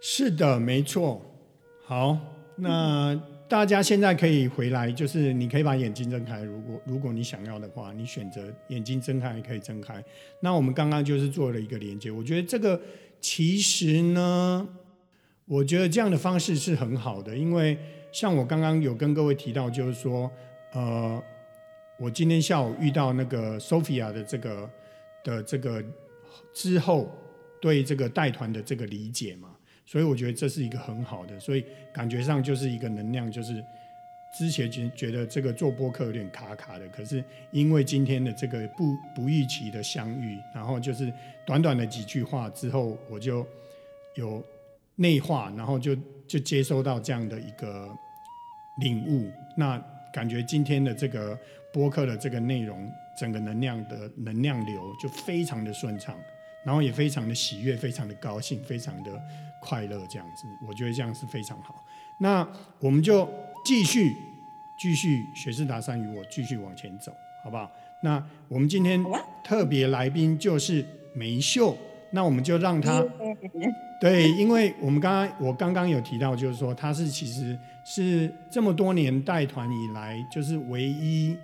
[0.00, 1.20] 是的，没错。
[1.82, 2.16] 好，
[2.56, 10.02] 那大家现在可以回来，就是你可以把眼睛睁开，如果如果你想要的话，你选择眼睛睁开可以睁开。
[10.40, 12.80] 那我们刚刚就是做了一个连接，我觉得这个
[13.20, 14.68] 其实呢，
[15.46, 17.76] 我觉得这样的方式是很好的，因为
[18.12, 20.30] 像我刚刚有跟各位提到，就是说，
[20.72, 21.22] 呃，
[21.98, 24.70] 我今天下午遇到那个 Sophia 的这个
[25.24, 25.84] 的这个
[26.54, 27.10] 之后，
[27.60, 29.50] 对这个带团的这个理解嘛。
[29.84, 33.62] 所以我觉得这是一个很好的，所以感觉上就是一个能量，就是
[34.36, 41.12] 之前觉觉得这个做播客有点卡卡的，可是因为今天的这个不不预期的相遇，然后就是
[41.46, 43.46] 短短的几句话之后，我就
[44.14, 44.44] 有
[44.96, 45.96] 内化，然后就
[46.26, 47.88] 就接收到这样的一个
[48.80, 51.38] 领悟，那感觉今天的这个
[51.72, 56.14] 播客的这个内容，整个能量的能量流就非常的顺畅，
[56.64, 59.10] 然后也非常的喜悦，非常的高兴，非常的。
[59.58, 61.82] 快乐这样子，我觉得这样是非常好。
[62.20, 62.46] 那
[62.78, 63.28] 我们就
[63.66, 64.16] 继续
[64.78, 67.68] 继续学士达山与我继续往前走，好不好？
[68.00, 69.04] 那我们今天
[69.42, 71.76] 特别来宾就是梅秀，
[72.12, 73.04] 那我们就让他
[74.00, 81.36] 对，因为我们刚刚我刚刚有提到，就是说他是其实是这么多年带团以来，就是唯一，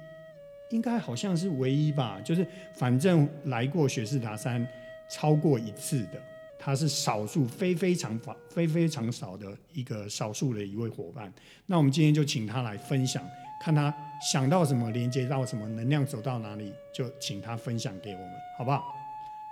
[0.70, 4.64] 应该好像是唯一吧，就是反正来过雪士达山
[5.08, 6.22] 超过一次的。
[6.64, 11.32] 他是少数非非常少非非常少的一个少数的一位伙伴。
[11.66, 13.20] 那我们今天就请他来分享，
[13.60, 13.92] 看他
[14.32, 18.84] 想到什么，连接到什么，能量走到哪里，就请他分享给我们，好不好？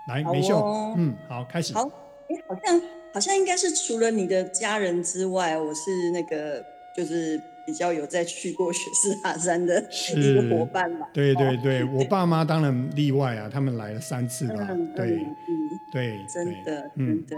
[0.09, 1.75] 来，梅秀，嗯，好，开始。
[1.75, 1.83] 好，
[2.29, 2.81] 哎，好像
[3.13, 6.65] 好像应该是除了你的家人之外，我是那个
[6.97, 7.43] 就是。
[7.71, 9.81] 比较有在去过雪士塔山的
[10.17, 11.07] 一个伙伴嘛？
[11.15, 14.67] 对对对，我爸妈当然例外啊，他们来了三次了？
[14.97, 17.37] 对，嗯，对，真的，真的。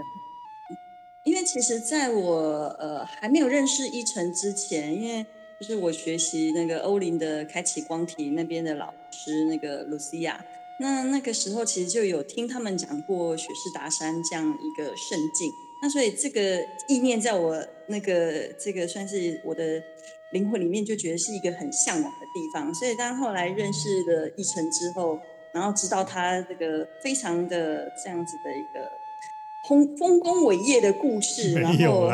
[1.23, 5.23] 因为其实在我呃还没有认识一晨之前，因为
[5.61, 10.43] 就是我学习那个欧林的开启光体那边的老师那个露西亚，
[10.79, 15.51] 那那个时候其实就有听他们讲过雪士达山这样一个圣境，
[15.83, 19.79] 那所以这个意念在我那个这个算是我的。
[20.33, 25.19] 灵魂里面就觉得是一个很向往的地方，所以当后来认识了一晨之后，
[25.53, 28.91] 然后知道他这个非常的这样子的一个
[29.69, 32.09] 丰丰功伟业的故事，然后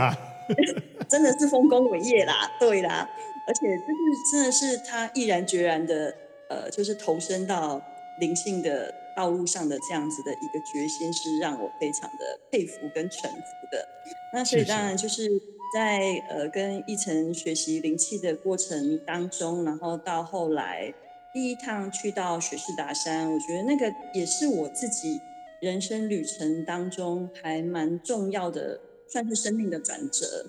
[1.08, 3.10] 真的是丰功伟业啦，对啦，
[3.48, 6.14] 而且就是真的是他毅然决然的
[6.50, 7.82] 呃，就是投身到
[8.20, 13.88] 灵性的道路上的这样子的一个决心，是让我非常的佩服跟臣服的。
[14.34, 15.42] 那所以当然就是。
[15.72, 20.92] 在呃跟一晨学习灵气的过程当中，然后到后来
[21.32, 25.20] 第一趟去到雪士达山，我觉得那个也是我自己
[25.62, 30.46] 人生旅程当中还蛮重要的，算是生命的转折。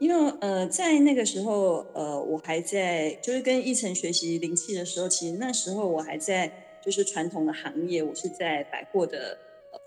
[0.00, 6.50] 因为呃在那个时候呃我还在就是跟一晨学习灵气的时候，其实那时候我还在
[6.82, 9.36] 就是传统的行业，我是在百货的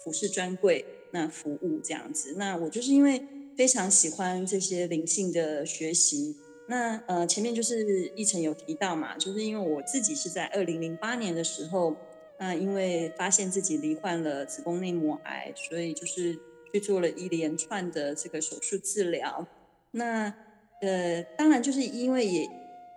[0.03, 2.35] 服饰专柜那服务这样子。
[2.37, 3.23] 那我就是因为。
[3.57, 6.35] 非常喜欢这些灵性的学习。
[6.67, 11.95] 那呃，前面就是一晨有提到嘛，就是因为我自己是在二零零八年的时候，
[12.39, 16.37] 那因为发现自己罹患了子宫内膜癌，所以就是
[16.71, 19.47] 去做了一连串的这个手术治疗。
[19.91, 20.31] 那
[20.81, 22.47] 呃，当然就是因为也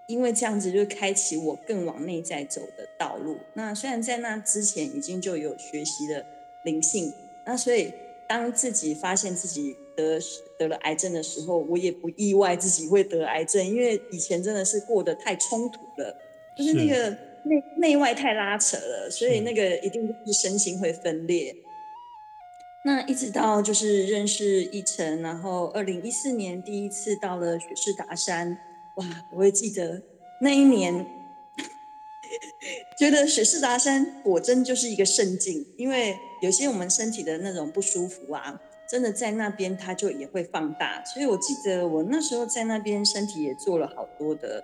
[0.09, 3.39] 因为这样子，就开启我更往内在走的道路。
[3.55, 6.23] 那虽然在那之前已经就有学习了
[6.65, 7.11] 灵性，
[7.47, 7.95] 那所以
[8.29, 9.75] 当自己发现自己。
[9.97, 10.19] 得
[10.59, 16.17] 得了癌症的时候，我也不意外自己会得癌症，因为以前真的是过得太冲突了，
[16.57, 17.11] 就是那个
[17.45, 21.55] 内内外太拉扯了，所以那个一定是身心会分裂。
[22.83, 28.59] 那一直到就是认识一晨，然后二零一四年第一次到了雪士达山，
[28.97, 30.01] 哇，我会记得
[30.41, 31.07] 那一年，
[32.99, 38.59] 觉得雪士达山果真就是一个圣境，因为有些我们身体的那种不舒服啊。
[38.91, 41.05] 真的在那边，它就也会放大。
[41.05, 44.63] 所以我记得我那时候在那边，身体也做了好多的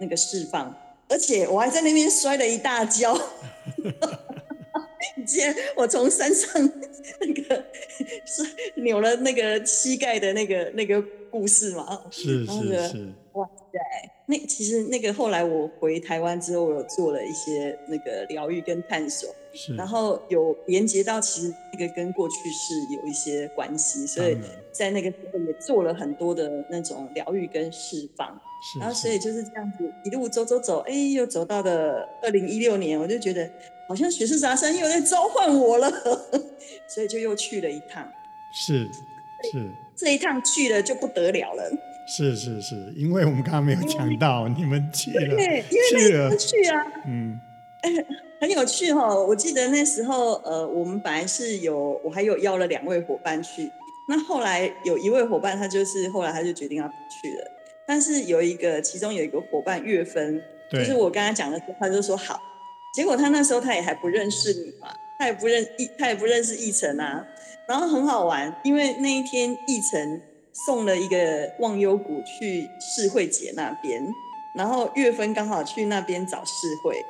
[0.00, 0.74] 那个释放，
[1.08, 3.14] 而且我还在那边摔了一大跤。
[5.16, 6.60] 你记得我从山上
[7.20, 7.64] 那个
[8.24, 8.42] 是
[8.80, 12.02] 扭了那个膝盖的那个那个故事吗？
[12.10, 13.12] 是是是。
[13.32, 13.78] 哇塞！
[14.28, 24.36] 那其实那个后来我回台湾之后，我有做了一些那个疗愈跟探索，是，然后有连接到其实那个跟过去是有一些关系，所以
[24.72, 28.36] 在那个时候也做了很多的那种疗愈跟释放，
[28.80, 33.48] 然后所以就是这样子一路走走走，哎，又走到了二零一六年，我就觉得
[33.88, 35.88] 好像雪士沙山又在召唤我了，
[36.88, 38.04] 所以就又去了一趟，
[38.52, 38.88] 是
[39.52, 41.70] 是，这一趟去了就不得了了。
[42.06, 47.38] 是是是，因为我们刚刚没有讲到，你们去了，对，因为那去啊，嗯，
[48.40, 49.12] 很有趣哈。
[49.12, 53.68] 我记得那时候，呃，我们本来是有，我还有邀了两位伙伴去，
[54.08, 57.50] 那后来有一位伙伴，他就是后来他就决定要不去了。
[57.88, 60.40] 但是有一个，其中有一个伙伴月芬，
[60.70, 62.40] 就是我跟他讲的时候，他就说好。
[62.94, 67.26] 结果他那时候他也还不认识你嘛，他也不认易，他也不认识易晨啊。
[67.68, 70.20] 然后很好玩，因为那一天易成。
[70.64, 74.02] 送了一个忘忧谷去世慧姐那边，
[74.54, 76.52] 然后月芬刚好去那边找世
[76.82, 77.04] 慧，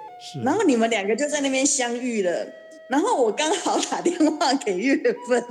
[0.45, 2.47] 然后你们两个就在那边相遇了，
[2.89, 4.97] 然后我刚好打电话给月
[5.29, 5.45] 芬，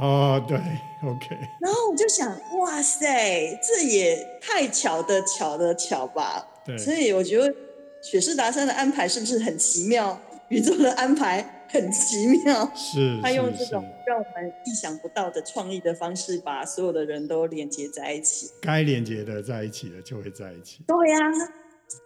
[0.00, 0.58] 哦对
[1.02, 1.28] ，OK，
[1.58, 2.28] 然后我就想，
[2.58, 7.54] 哇塞，这也太巧的巧的巧吧，对，所以我觉得
[8.02, 10.20] 雪士达山的安排是不是很奇妙？
[10.48, 11.61] 宇宙的安排。
[11.72, 18.50] 很奇妙，是他用这种让我们意想不到的创意的方式，把所有的人都连接在一起。
[18.60, 20.82] 该连接的在一起的就会在一起。
[20.86, 21.18] 对呀，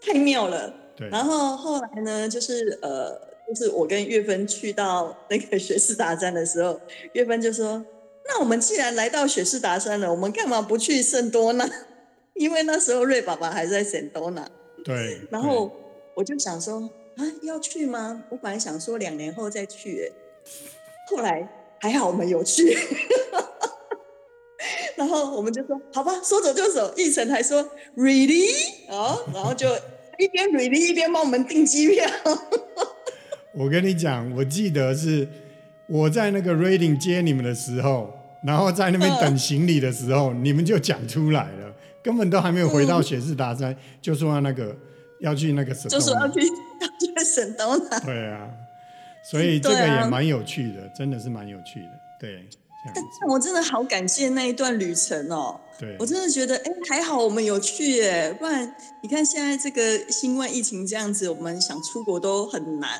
[0.00, 0.72] 太妙了。
[0.94, 1.08] 对。
[1.08, 3.10] 然后后来呢，就是呃，
[3.48, 6.80] 就是我跟岳芬去到那个雪士达山的时候，
[7.14, 7.84] 岳芬就说
[8.28, 11.68] ：“那我们既然来到雪士达山了，我们干嘛不去圣多纳？
[12.34, 14.48] 因为那时候瑞爸爸还在圣多纳。”
[14.84, 15.20] 对。
[15.28, 15.72] 然后
[16.14, 16.88] 我就想说。
[17.16, 18.24] 啊，要去吗？
[18.28, 20.12] 我本来想说两年后再去，
[21.10, 21.48] 后来
[21.80, 22.76] 还好我们有去，
[24.96, 26.92] 然后我们就说好吧，说走就走。
[26.96, 27.62] 奕晨还说
[27.96, 28.50] really
[28.88, 29.66] 哦，然后就
[30.18, 32.06] 一边 really 一边帮我们订机票。
[33.54, 35.26] 我跟你讲，我记得是
[35.88, 38.12] 我在那个 reading 接你们的时候，
[38.44, 44.76] 然后在那边等行李的时候，你们就讲出来了，根本都还没有回到雪士达山，就说那个
[45.20, 46.40] 要去那个什么，就是要去
[46.80, 47.06] 要去。
[47.24, 48.00] 省东南。
[48.04, 48.46] 对啊，
[49.24, 51.88] 所以这个也蛮有趣的，真的是蛮有趣的。
[52.20, 52.46] 对，
[53.20, 55.58] 但我真的好感谢那一段旅程哦。
[55.78, 62.90] 对，我真的觉得，哎，还好我们有去耶，不然你看现在这个新冠疫情这样子，我们想出国都很难。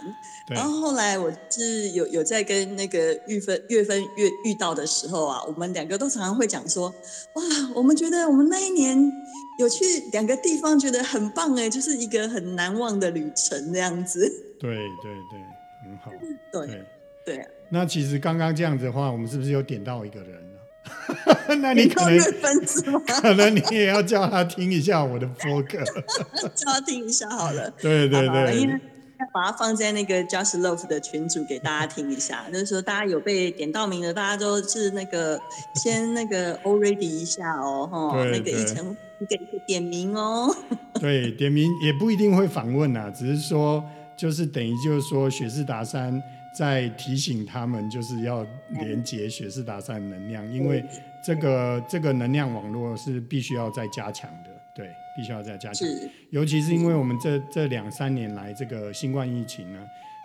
[0.48, 6.88] 然后后来我是有有在跟那个玉芬月芬月遇到的时候啊，我们两个都常常会讲说，
[7.34, 7.42] 哇，
[7.74, 9.12] 我们觉得我们那一年。
[9.58, 14.20] 有去两个地方，觉得很棒哎，就是一个很难忘的旅程这样子。
[14.60, 15.40] 对对对，
[15.84, 16.10] 很好。
[16.52, 16.84] 对
[17.24, 17.46] 对。
[17.68, 21.56] 那其实刚刚这样子的话，我们是不是有点到一个人了？
[21.58, 22.18] 那你可能
[23.20, 25.82] 可能你也要叫他听一下我的播客，
[26.54, 27.70] 叫他听一下好了。
[27.80, 28.80] 对对对。
[29.18, 35.40] 要把它放在那个 Just Love 的群组给大家听一下，就是说大家有被点到名的，大家都是那个
[35.74, 40.54] 先那个 Already 一下哦，哈，那个一层一个一个点名哦。
[41.00, 43.84] 对，点名也不一定会访问啊，只是说
[44.16, 46.22] 就是等于就是说雪士达山
[46.56, 50.84] 在提醒他们，就是要连接雪士达山能量，因为
[51.24, 54.50] 这个这个能量网络是必须要再加强的。
[54.74, 55.88] 对，必须要再加强，
[56.28, 59.80] 尤其是因为我们这这两三年来这个新冠疫情呢，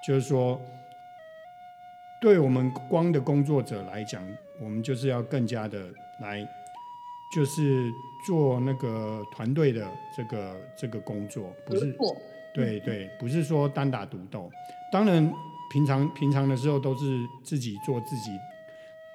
[0.05, 0.59] 就是说，
[2.21, 4.21] 对我们光的工作者来讲，
[4.61, 5.85] 我们就是要更加的
[6.19, 6.45] 来，
[7.33, 7.89] 就是
[8.25, 11.95] 做那个团队的这个这个工作，不是，
[12.53, 14.49] 对对，不是说单打独斗。
[14.91, 15.33] 当然，
[15.71, 18.31] 平常平常的时候都是自己做自己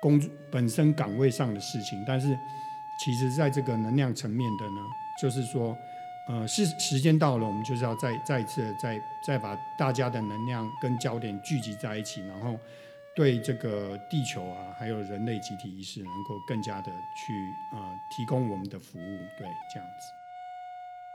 [0.00, 2.36] 工本身岗位上的事情，但是
[3.04, 4.80] 其实在这个能量层面的呢。
[5.18, 5.74] 就是说，
[6.28, 12.54] 呃，是时间到了，我们就是要再再一次再再把大家的能量跟焦点聚集在一起，然后
[13.16, 17.32] 对这个地球啊，还有人类集体意识，能够更加的去
[17.72, 20.12] 呃提供我们的服务，对，这样子。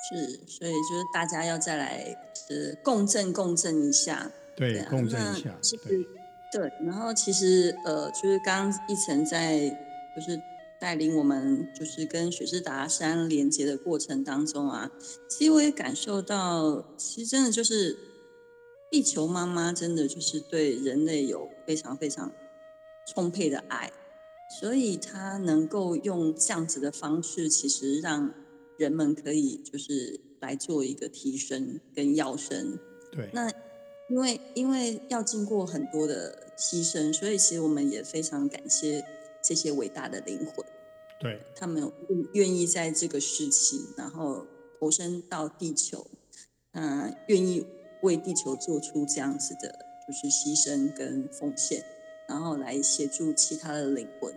[0.09, 2.17] 是，所以就是大家要再来
[2.49, 6.03] 呃共振共振一下，对，共振一下，对，
[6.51, 6.73] 对。
[6.83, 9.69] 然后其实呃，就是刚刚一层在
[10.15, 10.41] 就是。
[10.81, 14.89] 带领我们就是跟雪士达山连接的过程当中啊，
[15.29, 17.95] 其实我也感受到，其实真的就是
[18.91, 22.31] 地球妈妈真的就是对人类有非常非常
[23.07, 23.91] 充沛的爱，
[24.59, 28.31] 所以她能够用这样子的方式，其实让
[28.77, 32.77] 人们可以就是来做一个提升跟要升。
[33.11, 33.31] 对。
[33.33, 33.49] 那
[34.09, 39.03] 因为因为要经过很多的牺牲，所以其实我们也非常感谢。
[39.43, 40.63] 这些伟大的灵魂，
[41.19, 41.91] 对，他们
[42.33, 44.45] 愿意在这个时期，然后
[44.79, 46.05] 投身到地球，
[46.73, 47.65] 嗯，愿意
[48.01, 51.83] 为地球做出这样子的，就是牺牲跟奉献，
[52.27, 54.33] 然后来协助其他的灵魂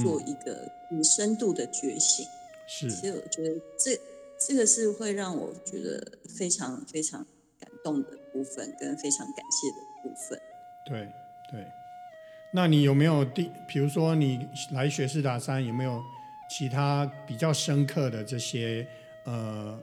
[0.00, 2.26] 做一个更深度的觉醒。
[2.66, 3.98] 是，其实我觉得这
[4.38, 7.26] 这个是会让我觉得非常非常
[7.58, 10.40] 感动的部分，跟非常感谢的部分。
[10.86, 11.08] 对
[11.50, 11.66] 对，
[12.54, 16.00] 那你有没有第，比如说你来学士达山，有没有
[16.50, 18.86] 其他比较深刻的这些
[19.24, 19.78] 呃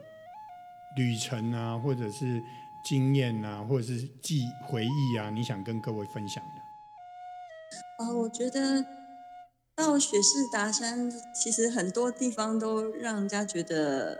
[0.96, 2.42] 旅程啊，或者是
[2.84, 8.04] 经验啊，或者是记回忆啊，你想跟各位分享的？
[8.04, 8.84] 啊，我觉得
[9.76, 14.18] 到雪士达山，其实很多地方都让人家觉得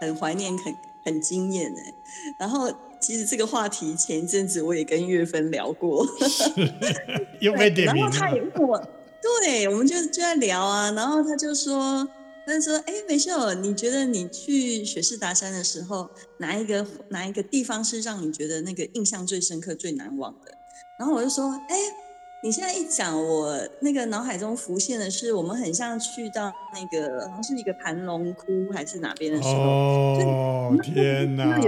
[0.00, 0.74] 很怀念，很
[1.04, 1.94] 很惊艳哎。
[2.38, 2.70] 然后，
[3.00, 6.06] 其实这个话题前一阵子我也跟岳芬聊过，
[7.40, 8.78] 又被点名然后他也问我，
[9.42, 10.90] 对，我们就就在聊啊。
[10.92, 12.06] 然后他就说，
[12.46, 20.52] 他就说，哎，美秀，你觉得你去雪士达山的时候，哪一个哪一个地方是让你觉得那个印象最深刻、最难忘的？
[20.98, 21.76] 然后我就说，哎。
[22.42, 31.60] 你现在一讲，我那个脑海中浮现的是，我们很像去到那个好像是一个盘龙窟还是哪边的时候，哦天哪！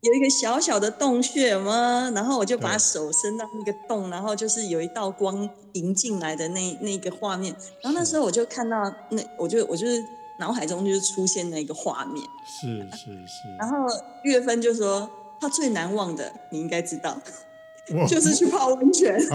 [0.00, 2.10] 有有一个小小的洞穴吗？
[2.14, 7.54] 然后我就把手伸到那个洞，然后就是有一道光迎进来的那那个画面。
[7.82, 8.76] 然后那时候我就看到
[9.10, 10.02] 那，我就我就是
[10.38, 12.24] 脑海中就是出现那个画面。
[12.46, 13.56] 是是是。
[13.58, 13.76] 然后
[14.22, 17.20] 月芬就说，他最难忘的，你应该知道。
[18.08, 19.18] 就是去泡温泉。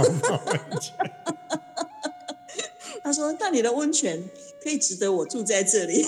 [3.04, 4.30] 他说：“那你的温泉
[4.62, 6.06] 可以值得我住在这里。”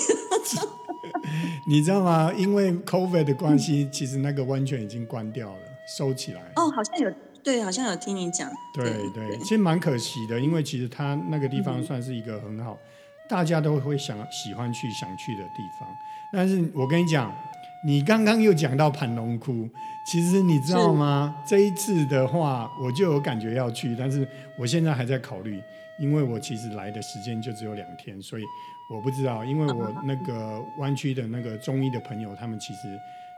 [1.68, 2.32] 你知道吗？
[2.36, 5.61] 因为 COVID 的关系，其实那个温泉已经关掉了，
[5.97, 6.41] 收起来。
[6.55, 7.11] 哦，好像有
[7.43, 8.49] 对，好像有听你讲。
[8.74, 12.78] 对对，其实蛮可惜的，因为其实它那个地方算是一个很好，
[13.30, 15.89] 大家都会想喜欢去、想去的地方。
[16.32, 17.34] 但是我跟你讲。
[17.86, 19.68] 你刚刚又讲到盘龙窟，
[20.09, 21.36] 其实你知道吗？
[21.45, 24.26] 这一次的话，我就有感觉要去，但是
[24.57, 25.61] 我现在还在考虑，
[25.99, 28.43] 因为我其实来的时间就只有两天，所以
[28.90, 29.44] 我不知道。
[29.46, 32.88] 因为我那个湾区的那个中医的朋友，他们其实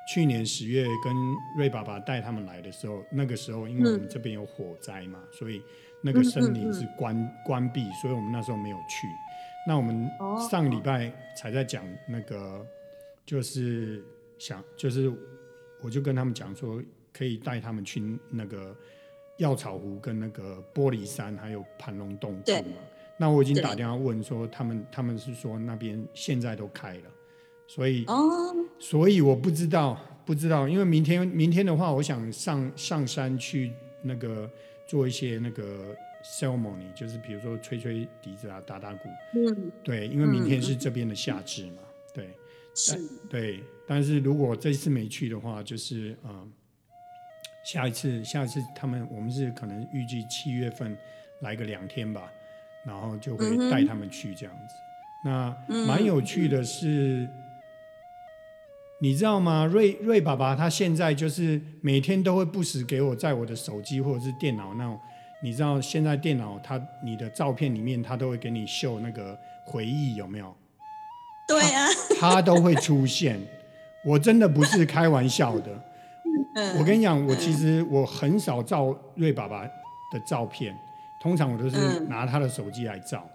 [0.08, 1.14] 去年十月跟
[1.58, 5.62] 瑞爸爸带他们来的时候，那个时候因为我们这边有火灾嘛，所以
[6.02, 9.08] 那个森林是关关闭，所以我们那时候没有去。
[9.68, 10.10] 那我们
[10.50, 12.66] 上礼拜才在讲那个，
[13.26, 14.04] 就是。
[14.38, 15.10] 想就是，
[15.82, 16.84] 我就跟他们讲说，
[17.14, 18.76] 可以带他们去那个
[19.38, 22.38] 药草湖、跟那个玻璃山，还有盘龙洞。
[23.18, 27.04] 那我已经打电话问说，他们他们是说那边现在都开了，
[27.68, 34.50] 所以哦，所以我不知道不知道，因为明天明天的话，我想上上山去那个
[34.88, 39.10] 做一些那个 ceremony，就是比如说吹吹笛子啊、打打鼓。
[39.36, 41.82] 嗯，对，因为明天是这边的夏至嘛，
[42.14, 42.30] 对。
[42.78, 43.00] 是，
[43.30, 46.48] 对，但是如果这次没去的话，就是呃，
[47.64, 50.94] 下一次，下一次他们我们是可能预计七月份
[51.40, 52.30] 来个两天吧，
[52.86, 54.76] 然后就会带他们去这样子。
[55.24, 55.56] 那
[55.86, 57.28] 蛮有趣的是，
[59.02, 59.66] 你知道吗？
[59.66, 65.00] 瑞瑞爸爸他现在就是每天都会不时给我在我的手机或者是电脑那种，
[65.42, 70.56] 你知道现在电脑他你的照片里面他都会给你秀那个回忆有没有？
[71.48, 71.88] 对啊，
[72.20, 73.40] 他都会出现，
[74.06, 75.84] 我真的不是开玩笑的。
[76.80, 80.76] 我跟你讲，我其实我很少照瑞爸爸的照片，
[81.26, 83.28] 通常我都是拿他的手机来照。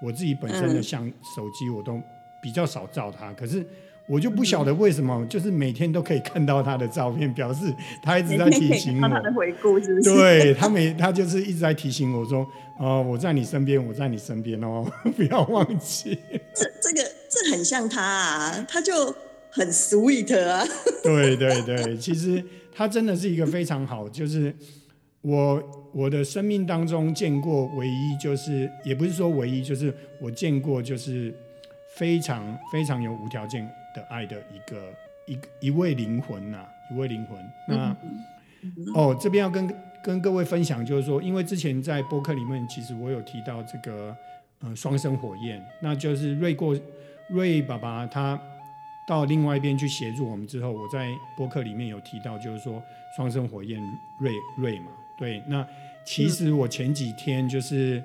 [0.00, 2.00] 我自己本身的相手机我都
[2.40, 3.66] 比较少照他，可是
[4.06, 9.08] 我就不晓得为什么，就是每天都可以看到他的照片，表示他一直在提醒我。
[9.08, 10.14] 他的回顾是不是？
[10.14, 12.46] 对他每他就是一直在提醒我说
[12.78, 16.16] ：“哦，我在你身边，我在你身边哦， 不要忘记。”
[16.54, 17.10] 这这个。
[17.28, 18.92] 这很像他啊，他就
[19.50, 20.62] 很 sweet 啊。
[21.02, 24.54] 对对对，其实他真的是一个非常好，就是
[25.22, 31.34] 我我的生命当中见过唯一，就是也不是说唯一，就是我见过就是
[31.94, 33.62] 非常非常有无条件
[33.94, 34.92] 的爱的一个
[35.26, 37.38] 一一位灵魂呐，一位灵魂。
[37.68, 37.96] 那
[38.94, 44.16] 哦，这边要跟跟各位分享，就是说，因为之前在播客里面，其实我有提到这个
[44.60, 46.76] 呃双生火焰，那就是瑞过。
[47.28, 48.38] 瑞爸爸他
[49.08, 52.82] 到另外一边去协助我们之后，我在播客里面有提到，就是说
[53.16, 53.80] 双生火焰
[54.20, 54.88] 瑞瑞嘛，
[55.22, 55.40] 对。
[55.46, 55.64] 那
[56.04, 58.02] 其实我前几天就是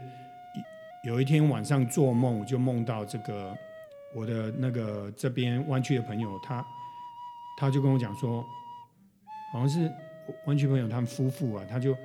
[1.04, 3.58] 有一天晚上做梦，就梦到这个
[4.16, 6.64] 我的那个这边湾区的朋友，他
[7.58, 8.46] 他就跟我讲说，
[9.52, 9.92] 好像是
[10.46, 11.96] 湾区朋友他们夫妇啊，他就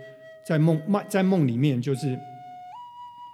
[0.47, 2.19] 在梦梦在梦里面就是。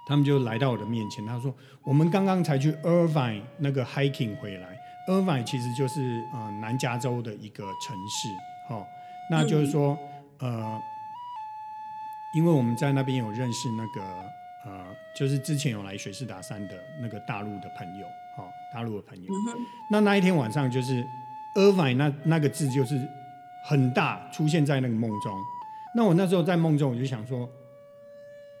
[0.07, 1.53] 他们就来到我的面前，他说
[1.85, 4.75] ：“我们刚刚才去 Irvine 那个 hiking 回来
[5.07, 6.01] Irvine 其实就是
[6.33, 8.27] 呃南加州的一个城市，
[8.73, 8.83] 哦，
[9.29, 9.95] 那就是说
[10.39, 10.81] 呃，
[12.35, 14.01] 因为我们在那边有认识那个
[14.65, 18.05] 呃，就是之前有来学士达山的那个大陆的朋友，
[18.37, 19.33] 哦，大陆的朋友，
[19.89, 21.03] 那那一天晚上就是
[21.55, 23.01] Irvine 那那个字就是
[23.65, 25.33] 很大出现在那个梦中，
[25.95, 27.49] 那我那时候在梦中我就想说，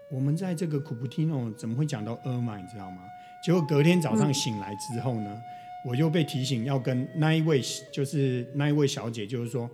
[0.09, 3.03] 我们在这个库布提诺怎么会讲到 Irvine，你知道吗？
[3.43, 5.41] 结果隔天早上醒来之后呢，
[5.85, 7.61] 我就被提醒要跟那一位，
[7.93, 9.69] 就是那一位小姐，就是说，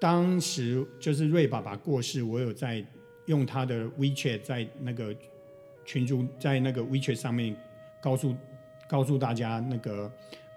[0.00, 2.84] 当时就是瑞爸爸过世，我有在
[3.28, 5.14] 用他的 WeChat 在那个
[5.84, 7.56] 群主在那个 WeChat 上面
[8.02, 8.34] 告诉
[8.88, 10.10] 告诉大家那个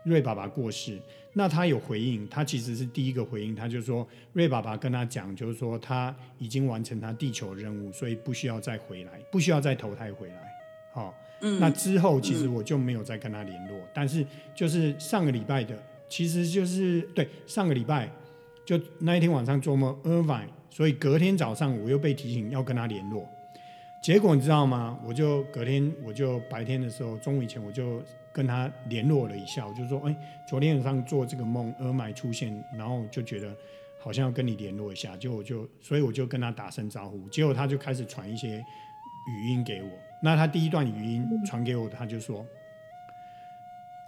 [0.03, 0.99] 瑞爸爸过世。
[1.34, 10.51] 那他有回应，他其实是第一个回应，他就说瑞爸爸跟他讲，就是说他已经完成他地球任务，所以不需要再回来，不需要再投胎回来，
[10.91, 11.13] 好。
[11.59, 15.76] 那之后其实我就没有再跟他联络，但是就是上个礼拜的，
[16.07, 18.11] 其实就是对上个礼拜
[18.63, 23.28] 就那一天晚上做梦 Irvine，所以隔天早上我又被提醒要跟他联络，
[24.01, 24.97] 结果你知道吗？
[25.05, 28.01] 我就隔天我就白天的时候中午以前我就
[28.32, 30.15] 跟他联络了一下，我就说哎，
[30.47, 33.53] 昨天晚上做这个梦 Irvine 出现，然后就觉得
[33.99, 38.63] 好像要跟你联络一下，就我就所以我就跟他打声招呼，结果他就开始传一些
[39.30, 39.89] 语音给我。
[40.24, 42.45] 那他第一段语音传给我，他就说：“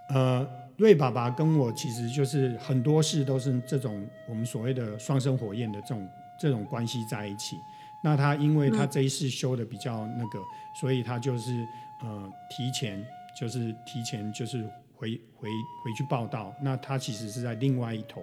[0.08, 0.48] 呃，
[0.78, 6.08] 瑞爸爸跟我其实就是很多事都是这种我们所谓的双生火焰的这种
[6.38, 7.56] 这种关系在一起。
[8.02, 10.38] 那他因为他这一世修的比较那个，
[10.80, 11.66] 所以他就是
[12.02, 13.04] 呃提前
[13.38, 14.62] 就是提前就是
[14.94, 15.48] 回回
[15.82, 16.54] 回去报道。
[16.60, 18.22] 那他其实是在另外一头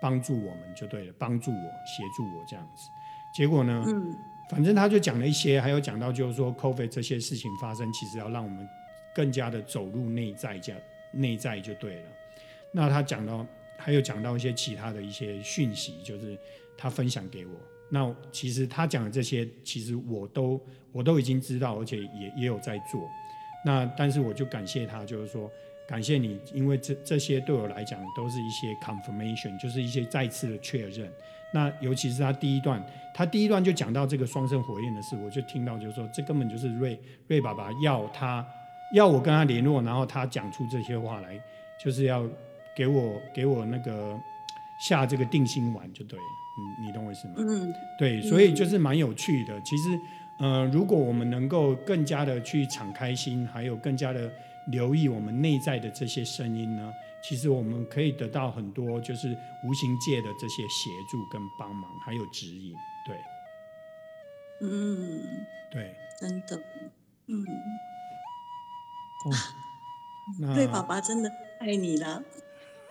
[0.00, 2.88] 帮助我们就对了，帮助我协助我这样子。
[3.34, 3.84] 结果呢？”
[4.50, 8.68] 反正他就讲了一些，还有讲到就是说，COVID 这些事情发生，其实要让我们
[9.14, 10.80] 更加的走入内在，这样
[11.12, 12.02] 内在就对了。
[12.70, 13.44] 那他讲到，
[13.76, 16.38] 还有讲到一些其他的一些讯息，就是
[16.76, 17.52] 他分享给我。
[17.90, 20.60] 那其实他讲的这些，其实我都
[20.90, 23.00] 我都已经知道，而且也也有在做。
[23.64, 25.50] 那但是我就感谢他，就是说
[25.86, 31.10] 感谢你，因为这这些对我来讲都是一些 confirmation，就是一些再次的确认。
[31.52, 36.98] 那尤其是他第一段，他第一段就讲到这个双生火焰的事，我就听到就是说，这根本就是瑞
[37.28, 38.44] 瑞爸爸要他
[38.92, 41.40] 要我跟他联络，然后他讲出这些话来，
[41.82, 42.28] 就是要
[42.76, 44.18] 给我给我那个
[44.80, 46.18] 下这个定心丸，就对，
[46.80, 47.34] 你你懂我意思吗？
[47.38, 49.60] 嗯，对，所以就是蛮有趣的。
[49.62, 49.98] 其实，
[50.38, 54.30] 呃，如果我们能够更加的去敞开心，还有更加的
[54.68, 56.92] 留意我们内在的这些声音呢？
[57.26, 62.74] 其实我们可以得到很多，就是无形界的这些协助跟帮忙，还有指引，
[63.06, 63.16] 对，
[64.60, 65.22] 嗯，
[65.72, 66.62] 对，真的，
[67.28, 67.42] 嗯，
[70.54, 72.22] 对，爸爸真的爱你了，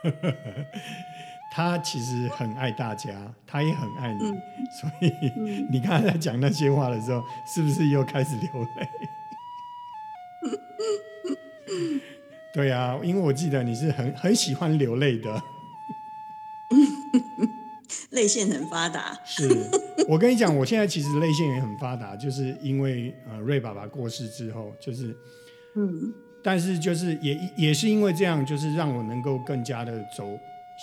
[1.52, 4.20] 他其实很爱大家，他也很爱你，
[4.82, 5.12] 所以
[5.70, 8.90] 你刚才在讲那些话的时候，是不是又开始流泪？
[12.54, 15.42] 对啊，因为我记得你是很很喜欢流泪的，
[18.12, 19.18] 泪腺很发达。
[19.24, 19.48] 是
[20.08, 25.16] 我跟你讲，我现在其实泪腺也很发达，就是因为呃瑞爸爸过世之后，就是
[25.76, 26.14] 嗯，
[26.44, 30.38] 但是就是也也是因为这样，就是让我能够更加的走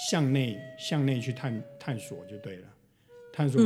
[0.08, 2.68] 向内向内去探探索就对了，
[3.32, 3.60] 探索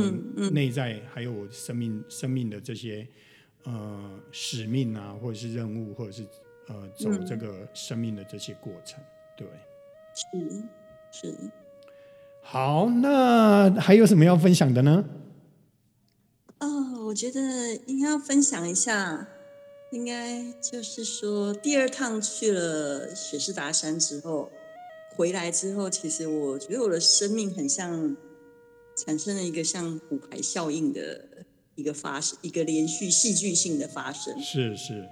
[0.51, 3.07] 内在还有我生命生命的这些
[3.63, 6.25] 呃使命啊，或者是任务，或者是。
[6.67, 8.99] 呃，走这个生命的这些过程，
[9.37, 9.47] 对，
[10.15, 10.63] 是
[11.11, 11.37] 是。
[12.41, 15.05] 好，那还有什么要分享的呢？
[16.57, 19.27] 哦，我觉得应该要分享一下，
[19.91, 24.51] 应该就是说，第二趟去了雪士达山之后，
[25.15, 28.15] 回来之后，其实我觉得我的生命很像
[28.97, 31.25] 产生了一个像骨牌效应的
[31.75, 34.41] 一个发生，一个连续戏剧性的发生。
[34.41, 35.07] 是是。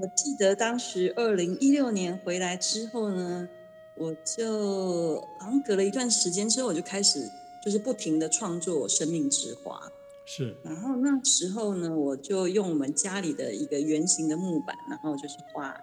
[0.00, 3.48] 我记得当时二零一六年回来之后呢，
[3.96, 7.28] 我就好像隔了一段时间之后，我就开始
[7.64, 9.90] 就是不停的创作生命之花。
[10.28, 10.54] 是。
[10.62, 15.74] 然后那时候呢，我就用我们家里的一个圆形的木板，然后就是画，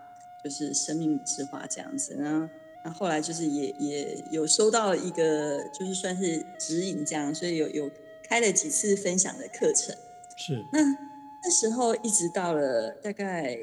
[0.43, 2.15] 就是生命之花这样子。
[2.19, 2.47] 然后，
[2.83, 7.89] 那后来就是也也有收到一个，就是算是指引这样，所以有有
[8.23, 9.95] 开了几次分享的课程。
[10.37, 10.63] 是。
[10.71, 13.57] 那那时候一直到了大概。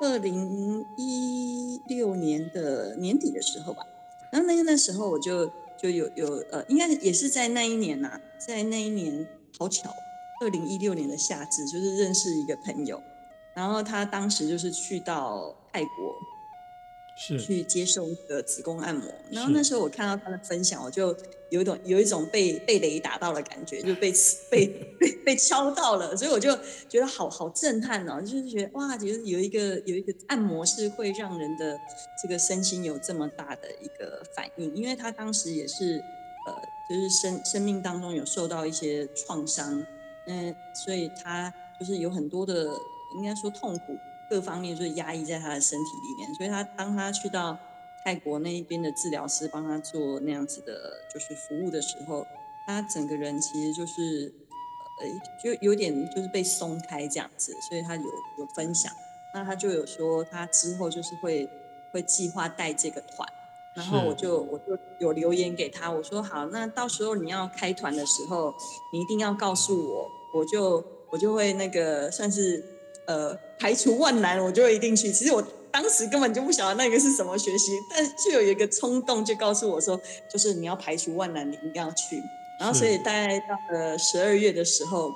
[0.00, 3.82] 二零一六年的年底的时候吧，
[4.30, 9.26] 然后那个那时候我就就有有呃，应该也是在那一年呐，在那一年
[9.58, 9.92] 好巧，
[10.40, 13.02] 二零一六年的夏至，就是认识一个朋友，
[13.54, 16.14] 然后他当时就是去到泰国，
[17.16, 17.40] 是。
[17.40, 19.12] 去接受一个子宫按摩。
[19.32, 21.16] 然后那时候我看到他的分享，我就
[21.50, 24.12] 有一种有一种被被雷打到的感觉，就被
[24.48, 24.66] 被
[25.00, 26.56] 被被敲到了，所以我就
[26.88, 31.76] 觉得好好震撼哦，就是觉得哇，就是有一个有一个按摩是会让人的
[32.22, 36.00] 这个身心有这么大的一个反应，因为他当时也是
[36.48, 39.84] 呃，就是生生命当中有受到一些创伤，
[40.26, 42.72] 嗯，所以他就是有很多的
[43.16, 43.96] 应该说痛苦。
[44.30, 47.58] 各方面就是压抑在他的身体里面，所以他当他去到
[48.04, 52.26] 泰国那一边的治疗师帮他做那样子的，就是服务的时候，
[52.66, 54.30] 他整个人其实就是
[55.00, 55.08] 呃，
[55.42, 58.02] 就有点就是被松开这样子，所以他有
[58.38, 58.92] 有分享，
[59.32, 61.48] 那他就有说他之后就是会
[61.90, 63.26] 会计划带这个团，
[63.78, 68.52] 然后我就我就有留言给他，我说好，那到时候你要开团的时候，
[68.92, 72.64] 你一定要告诉我，我就我就会那个算是。
[73.08, 75.10] 呃，排除万难，我就一定去。
[75.10, 79.98] 其实我当时根本就不晓得那个是什么学习，但就有一个冲动，就告诉我说，
[80.30, 82.22] 就是你要排除万难，你一定要去。
[82.60, 85.10] 然后，所以大概到了十二月的时候，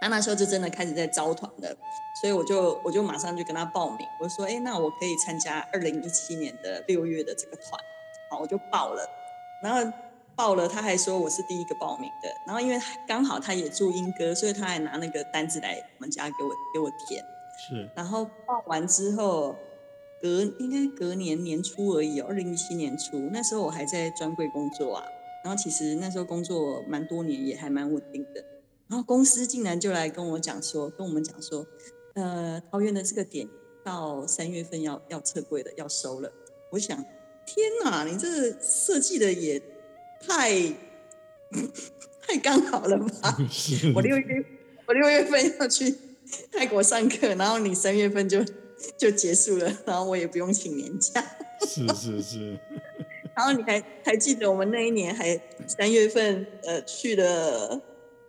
[0.00, 1.76] 他那时候就真的开始在招团了。
[2.20, 7.80] 所以我就我就马上就跟他报名，我说，哎，那我可以参加二零一七年的六月的这个团，
[8.30, 9.08] 好，我就报了。
[9.62, 9.92] 然后。
[10.36, 12.28] 报了，他还说我是第一个报名的。
[12.46, 17.22] 然后因为刚好他也住英歌，所以他还拿那个单子来我们家给我给我填。
[17.58, 17.86] 是。
[17.94, 19.54] 然后报完之后，
[20.22, 25.04] 隔应该隔年年初而已，哦二零一七年初，那时候我还在专柜工作啊。
[25.44, 28.42] 然后其实那时候工作蛮多年，也还蛮稳定的。
[28.90, 31.66] 然后公司竟然就来跟我讲说，跟我们讲说，
[32.14, 33.48] 呃，桃园的这个点
[33.82, 36.30] 到三月份要要撤柜的，要收了。
[36.70, 37.02] 我想，
[37.46, 39.62] 天哪，你这设计的也。
[40.22, 40.52] 太
[42.20, 43.38] 太刚好了吧？
[43.96, 44.44] 我六月
[44.86, 45.96] 我六月份要去
[46.52, 48.44] 泰国上课，然后你三月份就
[48.98, 51.24] 就结束了，然后我也不用请年假。
[51.66, 52.60] 是是是。
[53.34, 57.80] 然后你还还记得我们那一年还三月份呃去了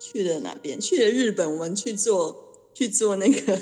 [0.01, 0.79] 去了哪边？
[0.81, 2.35] 去了日本，我们去做
[2.73, 3.61] 去做那个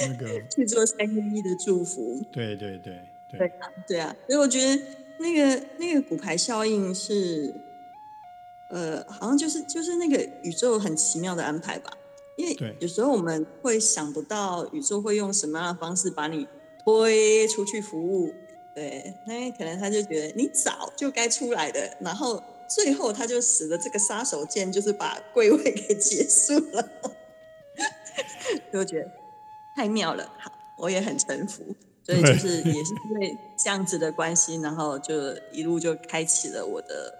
[0.00, 2.20] 那个去做三一一的祝福。
[2.32, 2.98] 对对对
[3.30, 4.82] 对啊对啊，所以我觉得。
[5.18, 7.50] 那个那个骨牌效应是，
[8.68, 11.90] 呃，好像就是就是那个宇宙很奇妙的安排吧。
[12.36, 16.46] 因为有时候我们会想不到宇宙会用什么样的方式把你
[16.84, 18.30] 推出去服务，
[18.74, 26.88] 对，那可能他就觉得你早就该出来的，然后最后他就使得这个杀手锏，就是把贵位给结束了，
[28.72, 29.10] 就觉得
[29.74, 30.30] 太妙了。
[30.38, 31.64] 好，我也很臣服。
[32.04, 35.12] 所以就是也是因为这样子的关系，然后就
[35.50, 37.12] 一路就开启了我的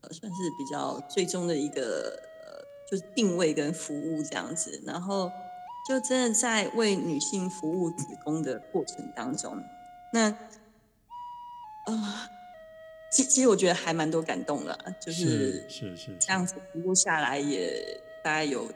[0.00, 4.82] 呃，算是比较最终的一个呃，就是定位跟服务这样子。
[4.86, 5.30] 然后
[5.86, 9.62] 就真的在为女性服务子宫的过程当中，
[10.14, 10.30] 那
[11.84, 12.30] 啊，
[13.10, 18.66] 其其实我觉得还蛮多感动的，就是是是这样子一路下来也大概有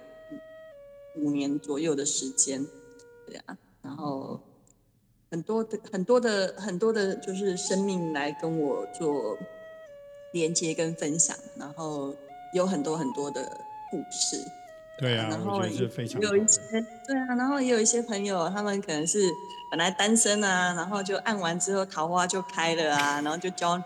[1.17, 2.65] 五年左右的时间，
[3.27, 4.41] 对啊，然后。
[5.31, 9.37] 很多的很多的很多的，就是生命来跟我做
[10.33, 12.15] 连接跟分享，然后
[12.55, 13.43] 有很多很多的
[13.91, 14.37] 故事。
[14.97, 19.29] 对啊，然后有一些对啊，然后也有一些朋友，他们可能是
[19.73, 23.77] 本来单身啊，然后就按完之后桃花就开了啊，然后就交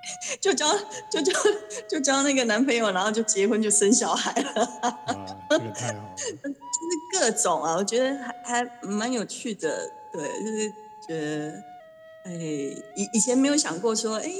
[0.40, 0.66] 就交
[1.10, 1.32] 就交
[1.88, 4.64] 就交那个男朋友，然后就结婚就生小孩了。
[4.82, 6.14] 啊，这个太好了。
[6.16, 6.50] 就是
[7.12, 9.90] 各种啊，我觉得还还蛮有趣的。
[10.12, 10.72] 对，就是
[11.06, 11.62] 觉得，
[12.24, 14.30] 哎，以以前没有想过说，哎，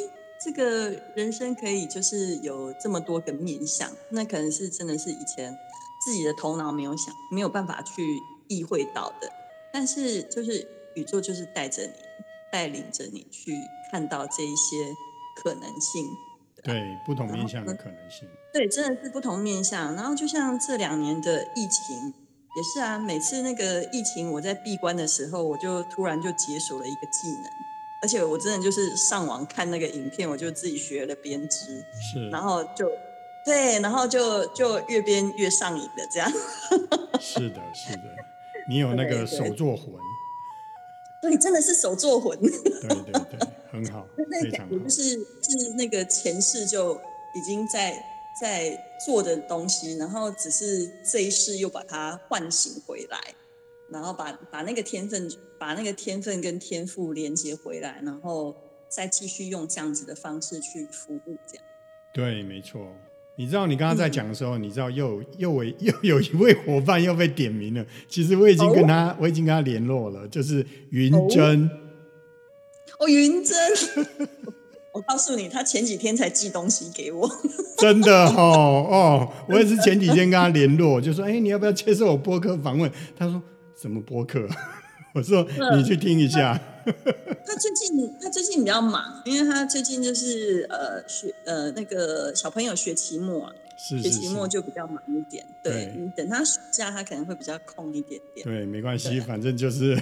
[0.43, 5.55] 这个人生可以就是有这么多个面向，那可能是真的是以前
[6.05, 9.31] 自己的头脑没有想，没有办法去意会到的。
[9.71, 11.93] 但是就是宇宙就是带着你，
[12.51, 13.53] 带领着你去
[13.93, 14.77] 看到这一些
[15.41, 16.05] 可能性，
[16.64, 19.95] 对不同面向的可能性，对，真的是不同面向。
[19.95, 22.14] 然后就像这两年的疫情。
[22.57, 27.45] 也是啊，每次那个疫情我在闭关的时候，我就突然就解锁了一个技能，
[28.03, 32.91] 而且我真的就是上网看那个影片，我就自己学了编织，是，然后就
[33.45, 36.28] 对，然后就就越编越上瘾的这样。
[37.20, 38.03] 是的，是的，
[38.68, 39.95] 你有那个手作魂，
[41.22, 42.36] 对，真的是手作魂。
[42.41, 42.51] 对
[42.89, 43.39] 对对，
[43.71, 44.07] 很好，
[44.43, 44.77] 非常好。
[44.77, 46.95] 就是是那个前世就
[47.35, 48.03] 已经在。
[48.41, 53.19] 在做的东西，然后只是这一世又把它唤醒回来，
[53.91, 58.55] 然后把把那个天分，把那个天分跟天赋连接回来，然后
[58.89, 61.64] 再继续用这样子的方式去服务，这样。
[62.14, 62.87] 对，没错。
[63.35, 67.85] 你知道，你刚刚在讲的时候，你知道又又为又有一位伙伴又被点名了。
[68.09, 71.66] 其实我已经跟他，我已经跟他联络了，就是云珍。
[71.66, 71.88] 哦，
[73.07, 73.57] 云珍，
[74.92, 77.30] 我告诉你，他前几天才寄东西给我。
[77.76, 83.40] 真的哦哦，我也是前几天跟他联络，就说：“哎，你要不要接受我播客访问？”他说
[83.80, 84.49] ：“什么播客？”
[85.14, 85.46] 我说
[85.76, 86.61] ：“你去听一下。”
[87.46, 93.53] 他最近他最近比较忙，因为他最近就是呃学呃那个小朋友学期末。
[93.79, 98.45] 学期末就比较忙一点，对你等他暑假，他可能会比较空一点点。
[98.45, 99.97] 对，没关系，反正就是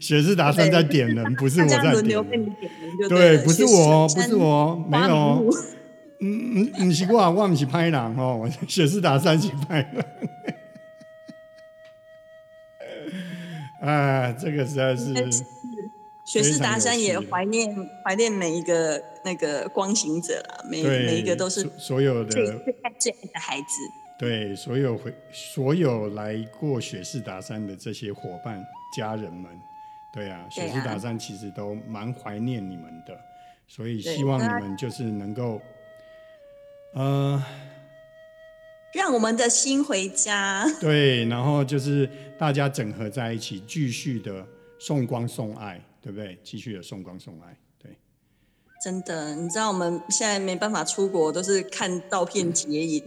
[0.00, 5.50] 雪士达算在点人，不是我在轮流被你点人，对，不是我，不是我，没有，
[6.20, 10.04] 嗯嗯，不是我，我不是拍人哦，雪士达三是拍人。
[13.86, 15.12] 啊，这个实在是。
[16.26, 17.74] 雪士达山也怀念
[18.04, 23.66] 怀念每一个那个光行者啦，每每一个都是所有的最最爱最爱的孩子。
[24.18, 28.64] 对，所有回所有来过雪士达山的这些伙伴
[28.96, 29.44] 家人们，
[30.12, 33.14] 对啊，雪士达山其实都蛮怀念你们的，
[33.68, 35.60] 所以希望你们就是能够，
[36.94, 37.44] 呃，
[38.94, 40.66] 让我们的心回家。
[40.80, 42.08] 对，然后就是
[42.38, 44.44] 大家整合在一起，继续的
[44.78, 45.80] 送光送爱。
[46.02, 46.38] 对不对？
[46.44, 47.90] 继续的送光送爱，对，
[48.80, 53.02] 真的，你知道我们现在没办法出国，都是看照片结影。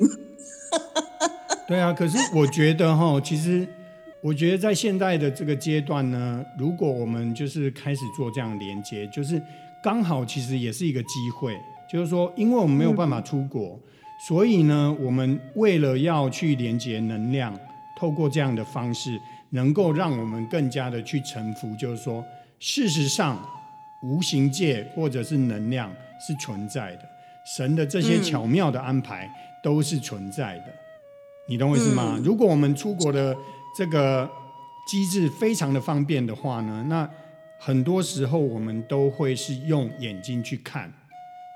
[1.65, 3.65] 对啊，可是我觉得哈，其实
[4.21, 9.41] 我觉得在现在的这个阶段呢，如果我们就是开始做这样连接，就是
[9.81, 11.57] 刚好其实也是一个机会，
[11.89, 13.79] 就是说，因为我们没有办法出国，
[14.27, 17.57] 所以呢，我们为了要去连接能量，
[17.97, 19.17] 透过这样的方式，
[19.51, 22.23] 能够让我们更加的去臣服，就是说。
[22.61, 23.41] 事实上，
[24.03, 25.89] 无形界或者是能量
[26.19, 27.09] 是存在的，
[27.55, 29.33] 神的这些巧妙的安排
[29.63, 30.65] 都是存在的，
[31.47, 32.19] 你懂我意思吗？
[32.21, 33.33] 如果我们出国的
[33.77, 34.29] 这个
[34.85, 37.09] 机制非常的方便的话呢，那
[37.57, 40.91] 很多时候我们都会是用眼睛去看，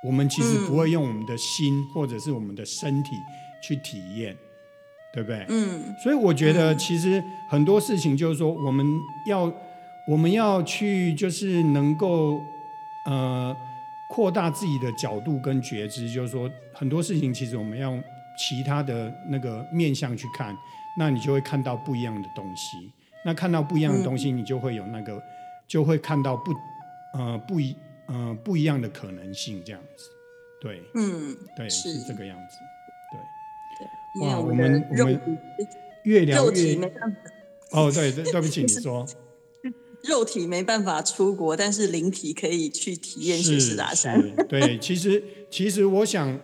[0.06, 3.10] 我们其实不会用我们的心或者是我们的身体
[3.62, 4.34] 去体验，
[5.14, 5.46] 对不对？
[5.50, 5.96] 嗯。
[6.04, 8.86] 所以我觉得其实很多事情就是说我们
[9.28, 9.54] 要。
[10.06, 12.38] 我们要去，就是能够，
[13.06, 13.56] 呃，
[14.10, 17.98] 扩大自己的角度跟觉知，就是说很多事情其实我们要
[18.38, 20.54] 其他的那个面向去看，
[21.00, 22.76] 那你就会看到不一样的东西。
[23.24, 25.24] 那看到不一样的东西，你就会有那个，
[25.70, 26.52] 就会看到不，
[27.18, 27.74] 呃，不一，
[28.08, 30.10] 呃，不一样的可能性，这样子。
[30.60, 32.58] 对，嗯，对，是这个样子。
[34.14, 35.20] 对，哇，我们我们
[36.04, 36.76] 越聊越
[37.72, 39.06] 哦，对对，对不起，你说。
[40.04, 44.22] 肉体没办法出国，但是灵体可以去体验雪士达山。
[44.50, 46.38] 对，其实其实我想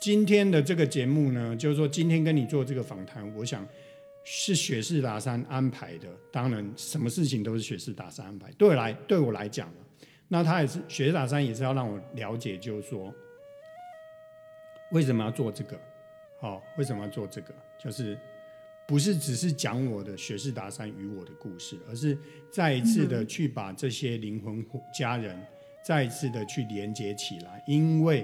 [0.00, 3.68] 今天的这个节目呢，就是说今天跟你做这个访谈，我想
[4.24, 6.08] 是雪士达山安排的。
[6.32, 8.50] 当然，什么事情都是雪士达山安排。
[8.52, 9.70] 对我来，对我来讲，
[10.28, 13.12] 那他也是雪士达山，也是要让我了解，就是说
[14.92, 15.78] 为什么要做这个？
[16.44, 17.54] 好，为什么要做这个？
[17.82, 18.18] 就是。
[18.86, 22.18] 不是只是讲我的学士达山与我的故事，而是
[22.52, 25.42] 再一次的去把这些灵魂家人
[25.82, 28.22] 再一次的去连接起来，因为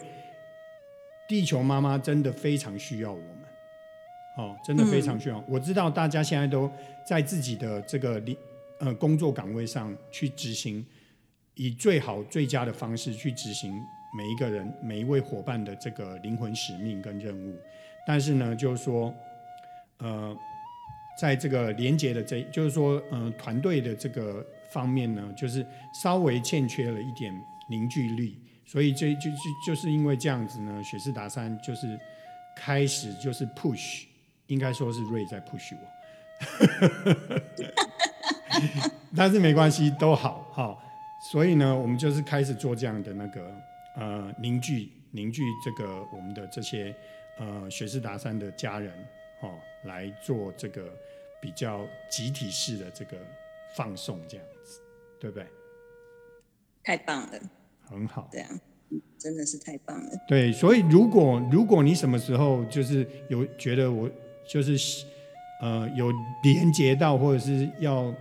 [1.26, 3.38] 地球妈妈真的非常需要我们，
[4.36, 5.42] 哦，真的非常需要。
[5.48, 6.70] 我知道大家现在都
[7.06, 8.22] 在自己的这个
[8.80, 10.84] 呃工作岗位上去执行，
[11.54, 13.72] 以最好最佳的方式去执行
[14.14, 17.58] 每一个人每一位伙伴的这个灵魂使命跟任务，
[18.10, 19.14] 但是呢，就是说，
[19.98, 20.36] 呃。
[21.20, 27.30] 在这个连接的这，就是说，嗯，团队的这个方面呢，就是稍微欠缺了一点
[27.68, 29.36] 凝聚力，所以这就就
[29.66, 31.98] 就是因为这样子呢，雪士达山就是
[32.56, 34.04] 开始就是 push，
[34.46, 35.82] 应该说是瑞在 push 我，
[39.14, 40.74] 但是没关系，都好哈。
[41.30, 43.54] 所以呢，我们就是开始做这样的那个
[43.94, 46.96] 呃凝聚凝聚这个我们的这些
[47.40, 48.92] 呃雪士达山的家人
[49.40, 50.88] 哦，来做这个。
[51.42, 53.16] 比较集体式的这个
[53.74, 54.78] 放送，这样子，
[55.18, 55.46] 对不对？
[56.84, 57.40] 太棒了，
[57.80, 58.60] 很好，这样，
[59.18, 60.10] 真的是太棒了。
[60.28, 64.06] 对，所以如果如果你什么时候就是有觉得我
[64.46, 65.06] 就是
[65.62, 66.12] 呃有
[66.42, 68.14] 连接到，或者是要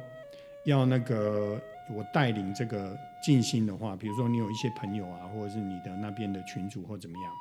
[0.64, 1.62] 要那个
[1.94, 7.34] 我带领这个静心的话，比如说你有一些朋友啊，或者是你的那边的群主或怎么样，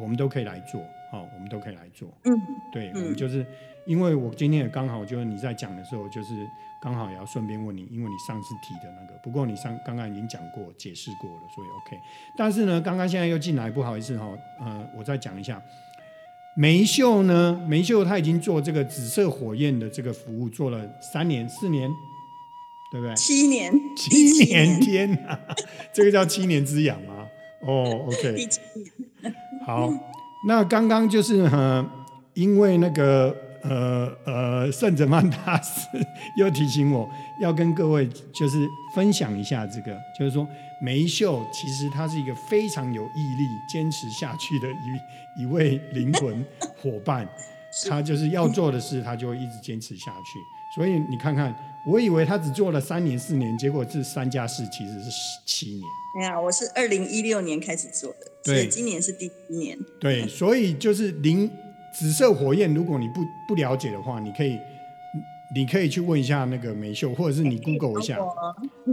[0.00, 0.80] 我们都可以来做，
[1.10, 2.08] 好，我们都可以来做。
[2.24, 2.32] 嗯，
[2.72, 3.44] 对，我们就是。
[3.84, 6.48] 因为我今天也刚好就是你在讲的时候，就是
[6.80, 12.00] 刚好也要顺便问你，因为你上次提的那个，不过你上刚刚已经讲过解释过了，所以 OK。
[12.38, 15.60] 但是呢，刚刚现在又进来，不好意思哈，呃，我再讲一下，
[16.54, 21.90] 梅秀呢，梅秀他已经做这个紫色火焰的这个服务做了三年、四年、
[22.92, 23.16] 对不对？
[23.16, 25.40] 七年，七第年，天哪，
[25.92, 27.26] 这个叫七年之痒吗？
[27.66, 28.92] 哦，OK，第七年，
[29.64, 29.92] 好，
[30.46, 31.84] 那刚刚就是呃，
[32.34, 35.86] 因为那个呃呃，圣哲曼大师
[36.36, 37.08] 又提醒我
[37.40, 40.46] 要跟各位就是分享一下这个，就是说
[40.80, 46.44] 梅秀其实他是一个非常有毅力、坚持下去的一一位灵魂
[46.76, 47.26] 伙伴，
[47.88, 50.38] 他就是要做的事，他就会一直坚持下去。
[50.74, 51.54] 所以你看看，
[51.86, 55.10] 我以为他只做了三年四年，结果这三加四其实是
[55.46, 55.82] 七年。
[56.14, 59.78] 对啊，我是二零一六年开始做的，所以今年是第一年。
[60.00, 61.50] 对，所以就是零
[61.98, 64.58] 紫色火焰，如果你不不了解的话，你可以
[65.54, 68.18] 你可以去问一下那个梅秀，或者是你 Google 一下，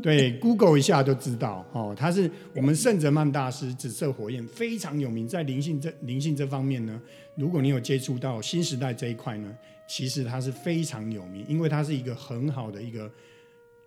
[0.02, 1.96] 对，Google 一下就知道哦。
[1.98, 7.02] 他是我们圣哲曼大师，紫色火焰非常有名，在灵性这灵性这方面呢，
[7.36, 9.56] 如果你有接触到新时代这一块呢，
[9.88, 13.10] 其实它是非常有名，因为它是一个很好的一个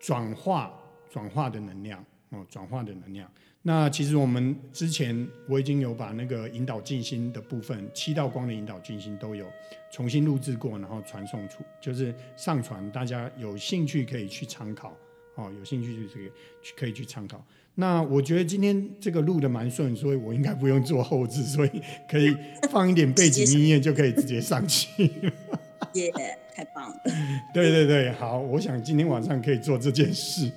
[0.01, 0.73] 转化
[1.11, 3.31] 转化的能量哦，转化的能量。
[3.65, 9.47] 那其实我们之前我已经有把那个引导静心的部分，七道光的引导静心都有
[9.93, 14.97] 重新录制过，然后传送出，就是上传，大家有兴趣可以去参考
[15.37, 16.27] 哦，有兴趣就这个
[16.61, 17.45] 去可以去参考。
[17.77, 22.37] 那我觉得今天这个录的蛮顺，所以我应该不用做后置，所以可以
[22.69, 25.11] 放一点背景音乐就可以直接上去。
[25.95, 26.11] 耶，
[26.55, 26.97] 太棒了！
[27.55, 30.51] 对对对，好，我想今天晚上可以做这件事。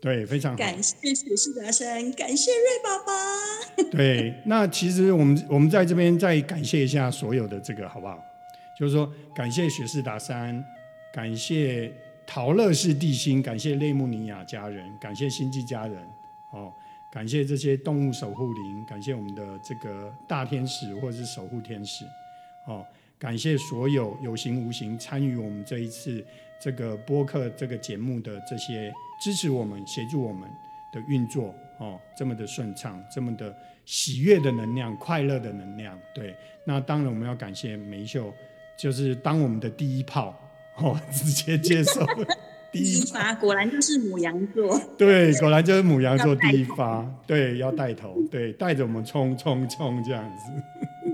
[0.00, 0.58] 对，非常好。
[0.58, 3.84] 感谢雪士达山，感谢瑞爸爸。
[3.90, 8.18] 对，那其实我们我们在这边再感谢一下所有的这个好不好？
[8.78, 10.62] 就是说，感谢雪士达山，
[11.12, 11.90] 感谢
[12.26, 15.96] 陶乐士地心，感谢内穆尼亚家人，感谢星际家人，
[16.52, 16.70] 哦，
[17.10, 22.04] 感谢这些动物守护灵，感谢我们的这个大天使或者是守护天使，
[22.68, 22.84] 哦，
[23.18, 26.22] 感谢所有有形无形参与我们这一次
[26.60, 30.48] 这个播客这个节目的这些支持我们、协助我们
[30.92, 33.54] 的运作哦，这么的顺畅，这么的
[33.84, 35.98] 喜悦的能量、快乐的能量。
[36.14, 38.32] 对，那当然我们要感谢梅秀，
[38.78, 40.34] 就是当我们的第一炮
[40.76, 42.04] 哦， 直接接受
[42.72, 50.52] 第一一发果然就是母羊座，对，果然就是母羊座第一发，对，要带头，对，带着我们冲冲冲这样子。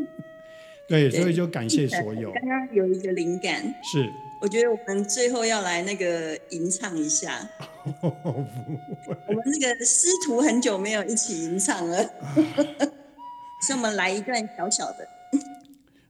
[0.88, 4.10] 对，所以就感谢所有，刚刚有一个灵感，是，
[4.42, 7.48] 我觉得我们最后要来那个吟唱一下。
[8.02, 12.02] 我们那个师徒很久没有一起吟唱了，
[13.62, 15.08] 所以我们来一段小小的。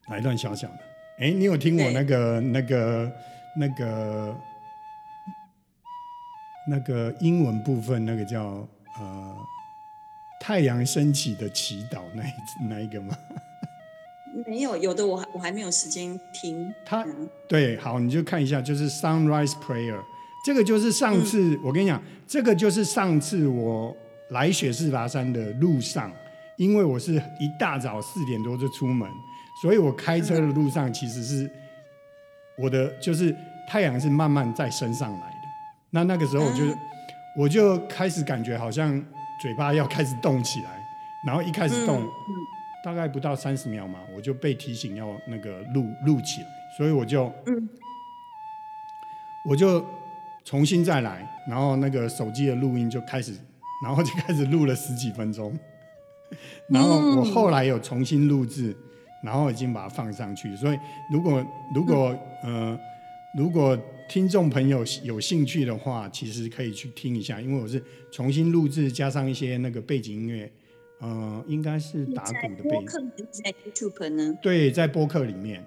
[0.08, 0.78] 来一段小小的。
[1.18, 3.12] 哎，你有听我那个那个
[3.54, 4.34] 那个
[6.66, 8.66] 那个英文部分那个叫
[8.98, 9.36] 呃
[10.40, 12.32] 太阳升起的祈祷那一
[12.66, 13.14] 那一个吗？
[14.52, 16.70] 没有，有的我还我还没有时间听。
[16.84, 19.98] 他嗯对，好，你就看一下，就是 Sunrise Prayer，
[20.44, 21.98] 这个就是上次、我跟你讲，
[22.28, 23.96] 这个就是上次我
[24.28, 26.12] 来雪士拔山的路上，
[26.58, 29.08] 因为我是一大早四点多就出门，
[29.62, 31.50] 所以我开车的路上其实是
[32.58, 33.34] 我的就是
[33.66, 35.48] 太阳是慢慢在升上来的。
[35.88, 36.78] 那那个时候我就、嗯
[37.34, 39.02] 我就开始感觉好像
[39.40, 40.84] 嘴巴要开始动起来，
[41.26, 42.06] 然后一开始动。
[42.82, 47.68] 嗯大概不到三十秒嘛，我就被提醒要那个录录起来，所以我就嗯。
[49.44, 49.84] 我就
[50.44, 53.32] 重新再来，然后那个手机的录音就开始，
[53.84, 55.52] 然后就开始录了十几分钟，
[56.68, 58.72] 然后我后来有重新录制，
[59.24, 60.78] 然后已经把它放上去，所以
[61.10, 62.78] 如果如果呃
[63.36, 63.76] 如果
[64.08, 70.48] 听众朋友有兴趣的话，其实可以去听一下，因为我是重新录制加上一些那个背景音乐，
[71.02, 72.86] 呃，应该是打鼓的背景。
[73.32, 74.38] 在 YouTube 呢？
[74.40, 75.66] 对，在播客里面，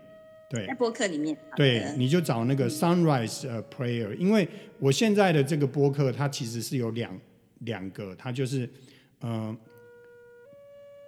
[0.49, 0.65] 对。
[0.65, 1.37] 在播客里面。
[1.57, 4.47] 对，你就找那个 Sunrise 呃 Prayer，因为
[4.79, 7.19] 我现在的这个播客它其实是有两
[7.59, 8.69] 两个，它就是
[9.19, 9.53] 呃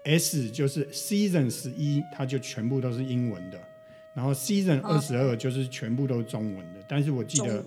[0.03, 3.57] S 就是 Season 十一，它就全部都是英文的，
[4.13, 7.63] 然后 Season 二十二就是全部都是中文的，但是我记得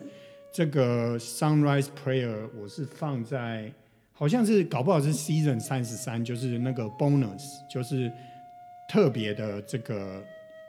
[0.52, 3.72] 这个 Sunrise Prayer 我是放在
[4.20, 8.12] 好像是搞不好是 Season 三十三，就是那个 Bonus，就是
[8.86, 10.22] 特别的这个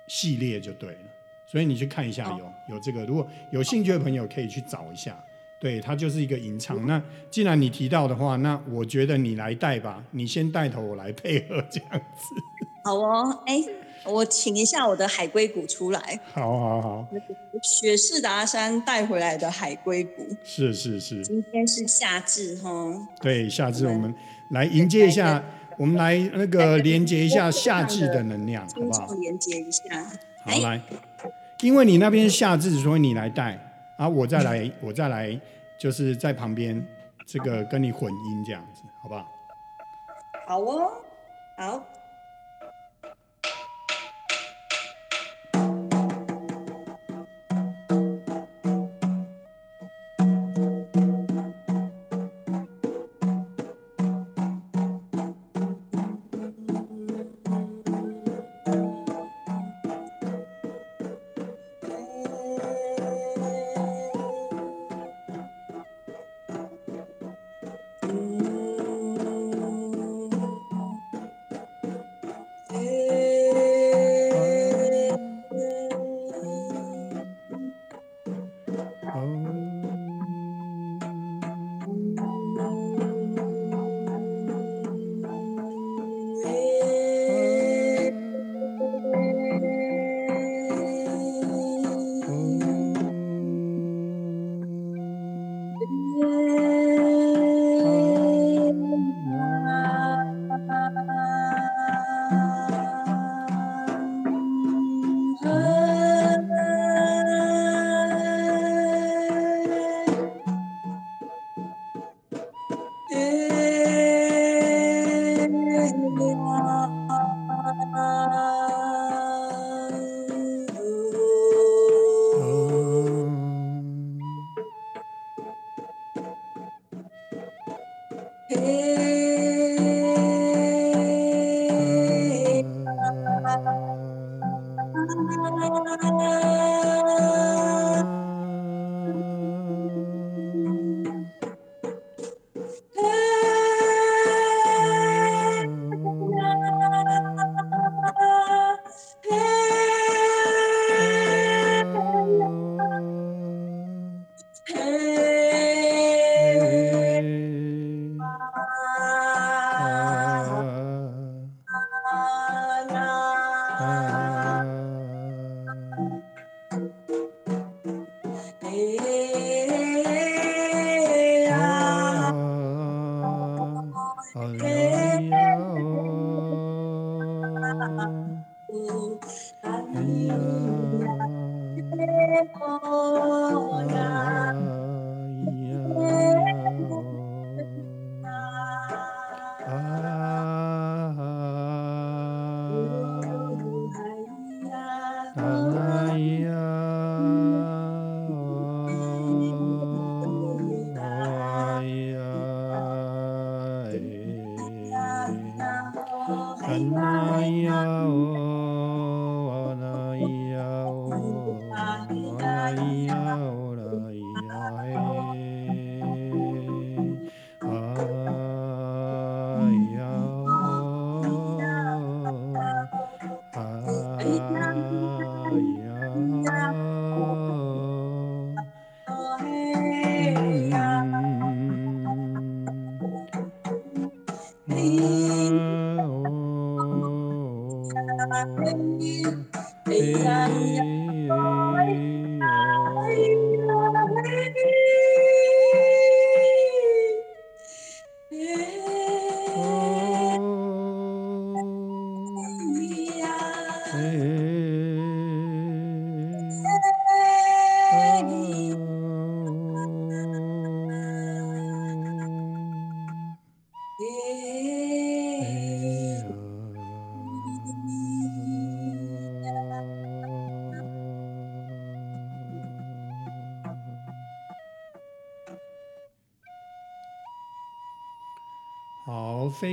[0.07, 0.99] 系列就对了。
[1.45, 2.39] 所以你去看一下哦
[2.69, 5.21] 有、有这个，如果有兴趣的朋友可以去找一下。
[5.59, 6.87] 对，它就是一个吟唱。
[6.87, 12.35] 那既然你提到的话，那我觉得你来带吧，你先带头，我来配合这样子。
[12.85, 13.61] 好哦，哎，
[14.03, 17.07] 我请一下我的海龟骨出来，好好好，
[17.61, 20.27] 雪士达山带回来的海龟骨。
[20.43, 22.69] 是是是，今天是夏至哈，
[23.21, 24.13] 对，夏至我们
[24.49, 25.43] 来迎接一下，
[25.77, 29.07] 我们来那个连接一下夏至的能量，好听不好？
[29.13, 29.83] 连接一下。
[30.43, 30.81] 好，来，
[31.61, 33.59] 因为你那边夏至，所以你来带
[33.97, 35.39] 啊，我再来，我再来，
[35.79, 36.83] 就是在旁边
[37.27, 39.27] 这个跟你混音这样子，好不好？
[40.47, 40.91] 好哦，
[41.55, 41.83] 好。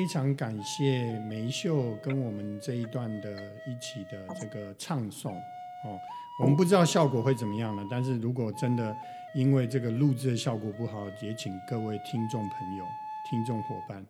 [0.09, 5.97] 常感谢梅秀跟我们这一段的一起的这个唱诵哦，
[6.41, 8.97] 我们不知道效果会怎么样了，但是如果真的
[9.35, 12.85] 因为这个录制的效果不好，也请各位听众朋友、
[13.31, 14.05] 听众伙伴，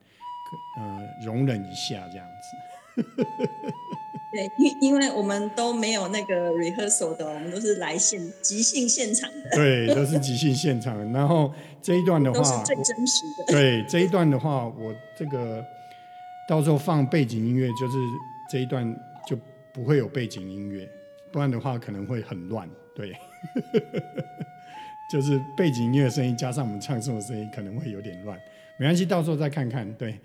[0.79, 3.03] 呃，容忍一下这样子。
[4.31, 9.51] 对，因因为我们都没有那个 rehearsal 的，我们都是来现即兴现场的。
[9.57, 11.12] 对，都是即兴现场。
[11.12, 11.51] 然后
[11.81, 13.45] 这一段的话，都是最真实的。
[13.47, 15.65] 对，这一段的话，我这个
[16.49, 17.99] 到时候放背景音乐，就是
[18.51, 18.97] 这一段
[19.27, 19.39] 就
[19.75, 20.89] 不会有背景音乐，
[21.31, 22.66] 不然的话可能会很乱。
[22.95, 23.12] 对，
[25.12, 28.39] 就是背景音乐声音加上我们唱诵的声音，可能会有点乱。
[28.79, 29.93] 没关系，到时候再看看。
[29.95, 30.19] 对。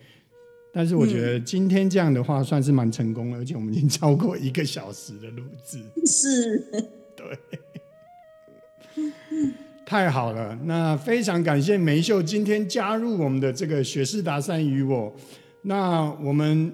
[0.76, 5.84] 但是我觉得今天这样的话算是蛮成功了，而且我们已经超过一个小时的录制。
[6.04, 6.58] 是，
[7.16, 7.38] 对，
[9.86, 15.14] 太好了，那非常感谢梅秀今天加入我们的这个雪士达山与我。
[15.64, 16.72] 那我们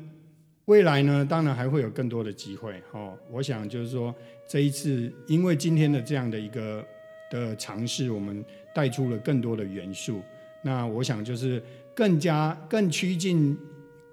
[0.66, 3.18] 未来呢，当然还会有更多的机会哦。
[3.32, 4.14] 我想就是说，
[4.48, 6.86] 这一次因为今天的这样的一个
[7.32, 8.44] 的尝试，我们
[8.74, 10.22] 带出了更多的元素。
[10.62, 11.64] 那我想就是
[11.96, 13.58] 更加更趋近，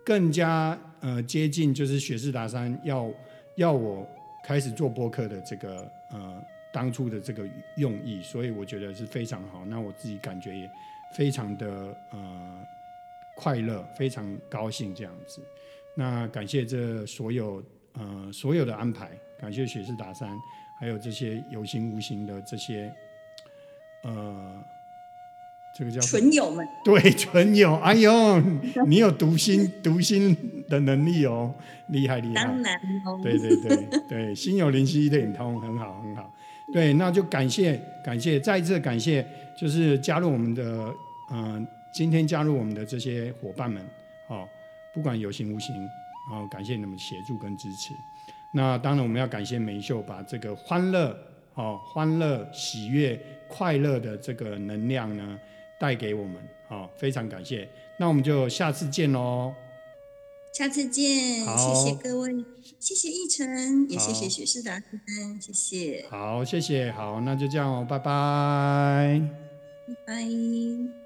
[0.04, 3.10] 更加呃接近，就是雪士达山要
[3.56, 4.06] 要我
[4.44, 6.40] 开始做播客的这个呃。
[6.72, 7.42] 当初的这个
[7.78, 9.64] 用意，所以我觉得是非常好。
[9.64, 10.70] 那我自己感觉也
[11.16, 11.66] 非常的
[12.12, 12.62] 呃
[13.36, 15.40] 快乐，非常高兴这样子。
[15.94, 20.28] 那感谢这所有呃所有的安排，感谢雪士达山，
[20.80, 22.92] 还有这些有形无形的这些
[24.02, 24.56] 呃
[25.78, 26.66] 这个叫纯友们。
[26.84, 27.76] 对，纯友。
[27.76, 28.40] 哎呦，
[28.86, 30.36] 你有读心读心
[30.68, 31.54] 的能力哦，
[31.88, 32.44] 厉害厉害。
[32.44, 33.20] 当然哦。
[33.22, 36.32] 对对对对，心有灵犀一点通，很好很好。
[36.72, 39.24] 对，那就感谢感谢，再一次感谢，
[39.56, 40.92] 就是加入我们的，
[41.30, 41.66] 嗯，
[41.96, 43.82] 今天加入我们的这些伙伴们，
[44.28, 44.46] 哦，
[44.92, 45.74] 不管有形无形，
[46.30, 47.94] 然后感谢你们协助跟支持。
[48.52, 51.18] 那当然我们要感谢梅秀，把这个欢乐，
[51.54, 53.18] 哦，欢乐、喜悦、
[53.48, 55.40] 快乐的这个能量呢
[55.80, 56.36] 带给我们，
[56.68, 57.66] 哦，非常感谢。
[57.98, 59.54] 那我们就下次见喽。
[60.52, 62.44] 下次见，谢谢各位，
[62.78, 66.04] 谢谢奕晨，也谢谢雪士达山，谢谢。
[66.10, 69.22] 好，谢谢，好，那就这样哦，拜拜，
[69.86, 71.05] 拜拜。